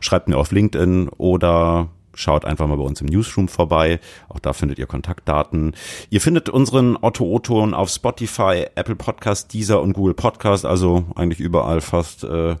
Schreibt 0.00 0.28
mir 0.28 0.36
auf 0.36 0.52
LinkedIn 0.52 1.08
oder 1.08 1.88
schaut 2.14 2.44
einfach 2.44 2.66
mal 2.66 2.76
bei 2.76 2.82
uns 2.82 3.00
im 3.00 3.06
Newsroom 3.06 3.48
vorbei. 3.48 4.00
Auch 4.28 4.38
da 4.38 4.52
findet 4.52 4.78
ihr 4.78 4.86
Kontaktdaten. 4.86 5.74
Ihr 6.10 6.20
findet 6.20 6.48
unseren 6.48 6.96
Otto 7.00 7.24
O-Ton 7.24 7.74
auf 7.74 7.90
Spotify, 7.90 8.66
Apple 8.74 8.96
Podcast, 8.96 9.52
Deezer 9.52 9.80
und 9.80 9.92
Google 9.92 10.14
Podcast, 10.14 10.64
also 10.64 11.04
eigentlich 11.14 11.40
überall 11.40 11.80
fast, 11.80 12.24
äh, 12.24 12.56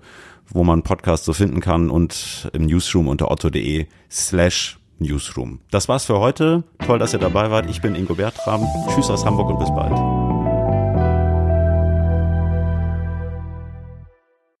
wo 0.48 0.64
man 0.64 0.82
Podcast 0.82 1.24
so 1.24 1.32
finden 1.32 1.60
kann 1.60 1.90
und 1.90 2.50
im 2.52 2.66
Newsroom 2.66 3.08
unter 3.08 3.30
otto.de 3.30 3.86
slash 4.10 4.78
Newsroom. 4.98 5.60
Das 5.70 5.88
war's 5.88 6.04
für 6.04 6.18
heute. 6.20 6.64
Toll, 6.86 6.98
dass 6.98 7.12
ihr 7.12 7.18
dabei 7.18 7.50
wart. 7.50 7.68
Ich 7.68 7.80
bin 7.80 7.94
Ingo 7.94 8.14
Bertram. 8.14 8.66
Tschüss 8.94 9.10
aus 9.10 9.24
Hamburg 9.24 9.50
und 9.50 9.58
bis 9.58 9.68
bald. 9.70 10.23